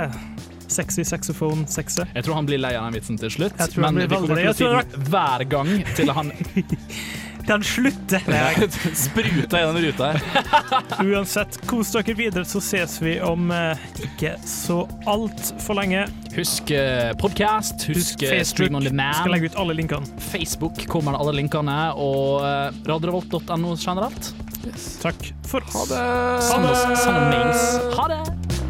Sexy 0.69 1.05
saxophone 1.05 1.67
sekse. 1.71 2.07
Jeg 2.15 2.25
tror 2.25 2.35
han 2.41 2.47
blir 2.49 2.59
lei 2.63 2.75
av 2.79 2.87
den 2.89 2.97
vitsen 3.01 3.19
til 3.21 3.31
slutt, 3.31 3.59
Jeg 3.61 3.75
tror 3.75 3.85
han 3.85 3.95
men 3.95 4.05
blir 4.05 4.09
vi 4.09 4.17
kommer 4.17 4.41
veldig 4.41 4.57
til 4.57 4.67
å 4.67 4.73
lei. 4.79 4.83
si 4.83 4.97
den 4.97 5.07
hver 5.11 5.45
gang 5.49 5.95
til 5.97 6.11
han 6.17 6.33
Den 7.45 7.61
slutter! 7.61 8.23
Spruta 8.97 9.59
gjennom 9.61 9.77
ruta 9.85 10.07
her. 10.15 10.23
Uansett, 11.05 11.59
kos 11.69 11.91
dere 11.93 12.15
videre, 12.17 12.45
så 12.49 12.57
ses 12.65 12.95
vi 13.05 13.19
om 13.21 13.51
eh, 13.53 13.77
ikke 14.07 14.31
så 14.49 14.79
altfor 15.05 15.77
lenge. 15.77 16.07
Husk 16.39 16.73
eh, 16.73 17.13
podkast, 17.21 17.85
husk, 17.93 18.25
eh, 18.25 18.41
Stream 18.49 18.79
on 18.81 18.87
Skal 18.89 18.97
demand. 18.97 19.31
legge 19.35 19.53
ut 19.53 19.61
alle 19.61 19.77
linkene. 19.77 20.09
Facebook 20.31 20.87
kommer 20.89 21.21
alle 21.21 21.37
linkene, 21.37 21.77
og 22.01 22.41
eh, 22.49 22.83
radiorevolt.no 22.89 23.77
generelt. 23.77 24.33
Takk 25.05 25.29
for 25.45 25.61
oss. 25.69 25.77
Ha 25.77 25.85
det! 25.93 26.05
Send 26.49 26.71
oss 26.73 26.87
send 27.05 27.17
oss 27.21 27.29
mails. 27.29 27.99
Ha 28.01 28.09
det! 28.09 28.64